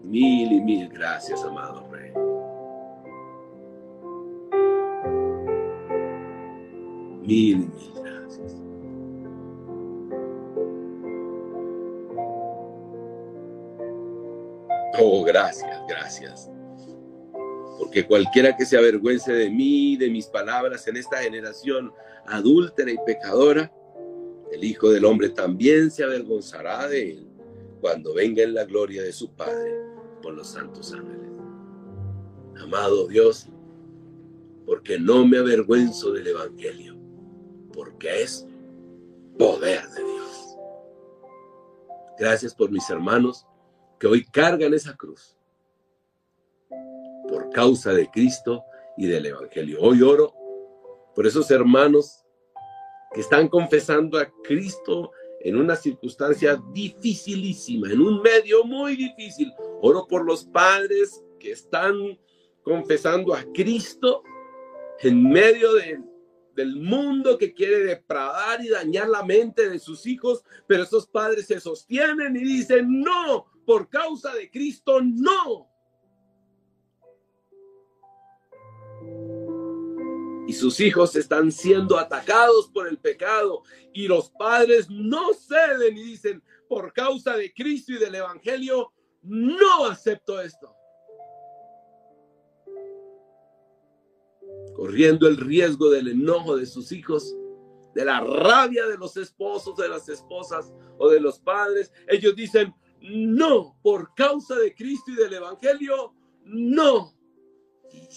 Mil 0.05 0.51
y 0.51 0.61
mil 0.61 0.87
gracias, 0.89 1.43
amado 1.43 1.89
Rey. 1.89 2.11
Mil 7.23 7.27
y 7.27 7.55
mil 7.55 7.91
gracias. 7.95 8.55
Oh, 14.99 15.23
gracias, 15.23 15.81
gracias. 15.89 16.51
Porque 17.79 18.05
cualquiera 18.05 18.55
que 18.55 18.65
se 18.65 18.77
avergüence 18.77 19.33
de 19.33 19.49
mí, 19.49 19.97
de 19.97 20.09
mis 20.11 20.27
palabras 20.27 20.87
en 20.87 20.97
esta 20.97 21.17
generación 21.17 21.91
adúltera 22.27 22.91
y 22.91 22.97
pecadora, 23.07 23.73
el 24.51 24.63
Hijo 24.63 24.91
del 24.91 25.03
Hombre 25.03 25.29
también 25.29 25.89
se 25.89 26.03
avergonzará 26.03 26.87
de 26.87 27.11
él 27.11 27.27
cuando 27.81 28.13
venga 28.13 28.43
en 28.43 28.53
la 28.53 28.65
gloria 28.65 29.01
de 29.01 29.11
su 29.11 29.35
Padre 29.35 29.84
con 30.25 30.35
los 30.35 30.47
santos 30.47 30.91
ángeles. 30.91 31.29
Amado 32.59 33.07
Dios, 33.07 33.47
porque 34.65 34.99
no 34.99 35.23
me 35.23 35.37
avergüenzo 35.37 36.11
del 36.13 36.25
Evangelio 36.25 36.95
porque 37.71 38.23
es 38.23 38.47
poder 39.37 39.87
de 39.89 40.03
Dios. 40.03 40.57
Gracias 42.17 42.55
por 42.55 42.71
mis 42.71 42.89
hermanos 42.89 43.45
que 43.99 44.07
hoy 44.07 44.25
cargan 44.25 44.73
esa 44.73 44.95
cruz 44.95 45.37
por 47.29 47.51
causa 47.51 47.93
de 47.93 48.09
Cristo 48.09 48.63
y 48.97 49.05
del 49.05 49.27
Evangelio. 49.27 49.77
Hoy 49.79 50.01
oro 50.01 50.33
por 51.13 51.27
esos 51.27 51.51
hermanos 51.51 52.25
que 53.13 53.21
están 53.21 53.47
confesando 53.47 54.17
a 54.17 54.31
Cristo 54.43 55.11
en 55.45 55.57
una 55.57 55.75
circunstancia 55.75 56.59
dificilísima, 56.73 57.91
en 57.91 58.01
un 58.01 58.19
medio 58.21 58.63
muy 58.63 58.95
difícil. 58.95 59.53
Oro 59.79 60.07
por 60.07 60.25
los 60.25 60.43
padres 60.45 61.23
que 61.39 61.51
están 61.51 62.19
confesando 62.63 63.31
a 63.35 63.45
Cristo 63.53 64.23
en 65.01 65.21
medio 65.29 65.73
de 65.75 65.99
del 66.55 66.77
mundo 66.77 67.37
que 67.37 67.53
quiere 67.53 67.79
depravar 67.83 68.63
y 68.63 68.69
dañar 68.69 69.09
la 69.09 69.23
mente 69.23 69.69
de 69.69 69.77
sus 69.77 70.05
hijos, 70.05 70.41
pero 70.65 70.83
esos 70.83 71.05
padres 71.05 71.47
se 71.47 71.59
sostienen 71.59 72.35
y 72.35 72.39
dicen, 72.39 73.01
no, 73.01 73.45
por 73.65 73.89
causa 73.89 74.33
de 74.33 74.49
Cristo, 74.49 75.01
no. 75.01 75.69
Y 80.47 80.53
sus 80.53 80.79
hijos 80.79 81.15
están 81.15 81.51
siendo 81.51 81.97
atacados 81.97 82.69
por 82.69 82.87
el 82.87 82.97
pecado 82.97 83.63
y 83.93 84.07
los 84.07 84.29
padres 84.29 84.89
no 84.89 85.33
ceden 85.33 85.97
y 85.97 86.03
dicen, 86.03 86.43
por 86.69 86.93
causa 86.93 87.35
de 87.35 87.53
Cristo 87.53 87.93
y 87.93 87.97
del 87.97 88.15
Evangelio, 88.15 88.93
no 89.23 89.85
acepto 89.85 90.39
esto. 90.41 90.75
corriendo 94.75 95.27
el 95.27 95.37
riesgo 95.37 95.89
del 95.89 96.09
enojo 96.09 96.57
de 96.57 96.65
sus 96.65 96.91
hijos, 96.91 97.35
de 97.95 98.05
la 98.05 98.19
rabia 98.19 98.85
de 98.85 98.97
los 98.97 99.15
esposos, 99.15 99.77
de 99.77 99.87
las 99.87 100.09
esposas 100.09 100.71
o 100.97 101.09
de 101.09 101.19
los 101.21 101.39
padres. 101.39 101.91
Ellos 102.07 102.35
dicen, 102.35 102.73
no, 102.99 103.77
por 103.81 104.13
causa 104.13 104.55
de 104.55 104.75
Cristo 104.75 105.11
y 105.11 105.15
del 105.15 105.33
Evangelio, 105.33 106.13
no. 106.43 107.14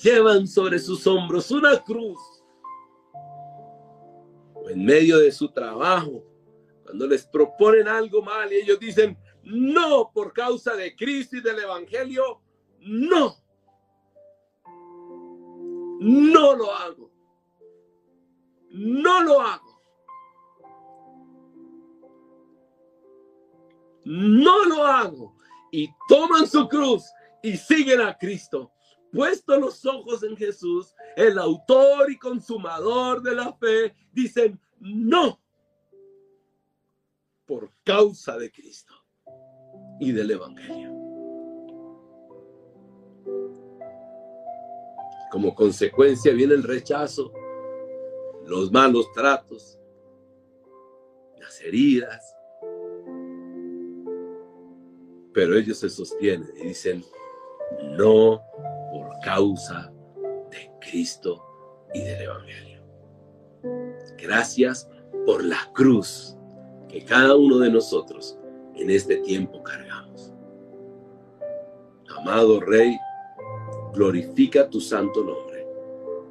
Llevan 0.03 0.47
sobre 0.47 0.79
sus 0.79 1.07
hombros 1.07 1.51
una 1.51 1.83
cruz. 1.83 2.19
O 4.55 4.69
en 4.69 4.85
medio 4.85 5.19
de 5.19 5.33
su 5.33 5.49
trabajo, 5.51 6.25
cuando 6.85 7.07
les 7.07 7.27
proponen 7.27 7.89
algo 7.89 8.23
mal 8.23 8.53
y 8.53 8.57
ellos 8.57 8.79
dicen, 8.79 9.19
no, 9.43 10.11
por 10.13 10.33
causa 10.33 10.75
de 10.75 10.95
Cristo 10.95 11.37
y 11.37 11.41
del 11.41 11.59
Evangelio, 11.61 12.41
no 12.81 13.37
no 16.01 16.55
lo 16.55 16.73
hago. 16.73 17.11
No 18.71 19.23
lo 19.23 19.41
hago. 19.41 19.83
No 24.05 24.65
lo 24.65 24.87
hago. 24.87 25.37
Y 25.73 25.89
toman 26.09 26.47
su 26.47 26.69
cruz 26.69 27.05
y 27.43 27.57
siguen 27.57 28.01
a 28.01 28.17
Cristo. 28.17 28.73
Puesto 29.13 29.59
los 29.59 29.85
ojos 29.87 30.23
en 30.23 30.37
Jesús, 30.37 30.95
el 31.17 31.39
autor 31.39 32.11
y 32.11 32.19
consumador 32.19 33.23
de 33.23 33.35
la 33.35 33.53
fe, 33.55 33.95
dicen 34.13 34.61
no 34.81 35.41
por 37.47 37.73
causa 37.83 38.37
de 38.37 38.53
Cristo 38.53 38.95
y 39.99 40.13
del 40.13 40.31
Evangelio. 40.33 40.95
Como 45.31 45.55
consecuencia 45.55 46.33
viene 46.33 46.55
el 46.55 46.63
rechazo, 46.63 47.33
los 48.47 48.71
malos 48.71 49.11
tratos, 49.13 49.79
las 51.39 51.61
heridas. 51.61 52.35
Pero 55.33 55.55
ellos 55.55 55.79
se 55.79 55.91
sostienen 55.91 56.51
y 56.57 56.69
dicen, 56.69 57.05
no 57.91 58.43
por 58.99 59.21
causa 59.21 59.93
de 60.51 60.71
Cristo 60.81 61.45
y 61.95 62.01
del 62.01 62.23
Evangelio. 62.23 62.83
Gracias 64.17 64.91
por 65.25 65.45
la 65.45 65.71
cruz 65.73 66.37
que 66.89 67.05
cada 67.05 67.37
uno 67.37 67.59
de 67.59 67.71
nosotros 67.71 68.39
en 68.75 68.91
este 68.91 69.19
tiempo 69.19 69.63
cargamos. 69.63 70.33
Amado 72.17 72.61
Rey, 72.61 72.97
glorifica 73.93 74.69
tu 74.69 74.81
santo 74.81 75.23
nombre 75.23 75.67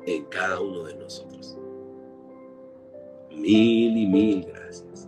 en 0.05 0.25
cada 0.25 0.59
uno 0.59 0.83
de 0.83 0.95
nosotros. 0.95 1.57
Mil 3.31 3.97
y 3.97 4.05
mil 4.07 4.45
gracias. 4.45 5.07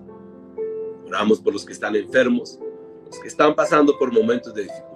Oramos 1.06 1.42
por 1.42 1.54
los 1.54 1.66
que 1.66 1.74
están 1.74 1.96
enfermos, 1.96 2.60
los 3.06 3.20
que 3.20 3.28
están 3.28 3.56
pasando 3.56 3.98
por 3.98 4.14
momentos 4.14 4.54
de 4.54 4.64
dificultad. 4.64 4.89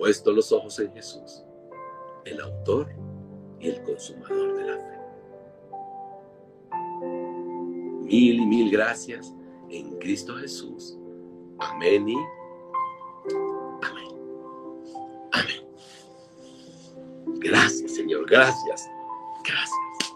Puesto 0.00 0.32
los 0.32 0.50
ojos 0.50 0.78
en 0.78 0.90
Jesús, 0.94 1.44
el 2.24 2.40
autor 2.40 2.88
y 3.60 3.68
el 3.68 3.82
consumador 3.82 4.56
de 4.56 4.64
la 4.64 4.78
fe. 4.78 4.98
Mil 8.00 8.40
y 8.40 8.46
mil 8.46 8.70
gracias 8.70 9.34
en 9.68 9.98
Cristo 9.98 10.36
Jesús. 10.36 10.96
Amén 11.58 12.08
y 12.08 12.16
Gracias, 17.40 17.94
Señor, 17.94 18.24
gracias, 18.26 18.88
gracias. 19.44 20.14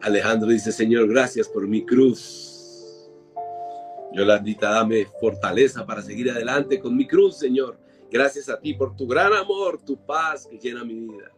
Alejandro 0.00 0.48
dice, 0.48 0.72
Señor, 0.72 1.06
gracias 1.06 1.46
por 1.48 1.68
mi 1.68 1.84
cruz. 1.84 3.10
Yolandita, 4.14 4.70
dame 4.70 5.04
fortaleza 5.20 5.84
para 5.84 6.00
seguir 6.00 6.30
adelante 6.30 6.80
con 6.80 6.96
mi 6.96 7.06
cruz, 7.06 7.36
Señor. 7.36 7.84
Gracias 8.10 8.48
a 8.48 8.60
ti 8.60 8.74
por 8.74 8.96
tu 8.96 9.06
gran 9.06 9.32
amor, 9.32 9.82
tu 9.82 9.96
paz 10.04 10.46
que 10.46 10.58
llena 10.58 10.84
mi 10.84 10.94
vida. 10.94 11.32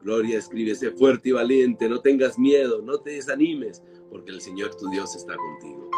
Gloria, 0.00 0.38
escribe, 0.38 0.74
sé 0.74 0.90
fuerte 0.92 1.28
y 1.28 1.32
valiente, 1.32 1.88
no 1.88 2.00
tengas 2.00 2.38
miedo, 2.38 2.80
no 2.82 2.98
te 2.98 3.10
desanimes, 3.10 3.82
porque 4.08 4.32
el 4.32 4.40
Señor 4.40 4.74
tu 4.74 4.88
Dios 4.88 5.14
está 5.14 5.36
contigo. 5.36 5.90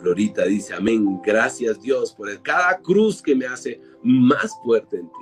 Glorita 0.00 0.44
dice, 0.44 0.74
amén, 0.74 1.20
gracias 1.22 1.80
Dios 1.80 2.12
por 2.12 2.42
cada 2.42 2.80
cruz 2.80 3.22
que 3.22 3.34
me 3.34 3.46
hace 3.46 3.80
más 4.02 4.52
fuerte 4.64 4.98
en 4.98 5.08
ti. 5.08 5.18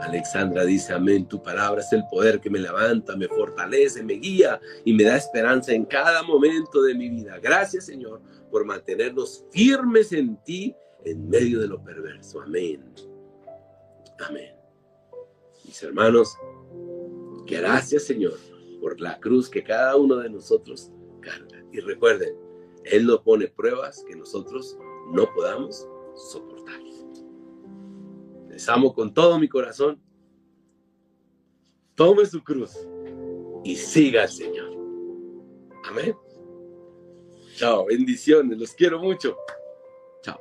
Alexandra 0.00 0.64
dice, 0.64 0.92
amén, 0.92 1.26
tu 1.26 1.42
palabra 1.42 1.80
es 1.80 1.92
el 1.92 2.04
poder 2.10 2.40
que 2.40 2.50
me 2.50 2.58
levanta, 2.58 3.16
me 3.16 3.28
fortalece, 3.28 4.02
me 4.02 4.14
guía 4.14 4.60
y 4.84 4.92
me 4.92 5.04
da 5.04 5.16
esperanza 5.16 5.72
en 5.72 5.84
cada 5.84 6.22
momento 6.22 6.82
de 6.82 6.94
mi 6.94 7.08
vida. 7.08 7.38
Gracias, 7.38 7.86
Señor, 7.86 8.20
por 8.50 8.64
mantenernos 8.64 9.44
firmes 9.50 10.12
en 10.12 10.36
ti 10.42 10.74
en 11.06 11.28
medio 11.28 11.60
de 11.60 11.68
lo 11.68 11.82
perverso. 11.82 12.42
Amén. 12.42 12.92
Amén. 14.26 14.54
Mis 15.64 15.82
hermanos, 15.82 16.36
gracias 17.46 18.04
Señor 18.04 18.38
por 18.80 19.00
la 19.00 19.18
cruz 19.18 19.48
que 19.48 19.64
cada 19.64 19.96
uno 19.96 20.16
de 20.16 20.28
nosotros 20.28 20.90
carga. 21.20 21.64
Y 21.72 21.80
recuerden, 21.80 22.36
Él 22.84 23.06
no 23.06 23.22
pone 23.22 23.48
pruebas 23.48 24.04
que 24.06 24.14
nosotros 24.14 24.76
no 25.12 25.32
podamos 25.34 25.88
soportar. 26.14 26.80
Les 28.56 28.70
amo 28.70 28.94
con 28.94 29.12
todo 29.12 29.38
mi 29.38 29.48
corazón. 29.50 30.00
Tome 31.94 32.24
su 32.24 32.42
cruz 32.42 32.74
y 33.64 33.76
siga 33.76 34.22
al 34.22 34.30
Señor. 34.30 34.70
Amén. 35.84 36.16
Chao, 37.54 37.84
bendiciones, 37.84 38.58
los 38.58 38.72
quiero 38.72 38.98
mucho. 38.98 39.36
Chao. 40.22 40.40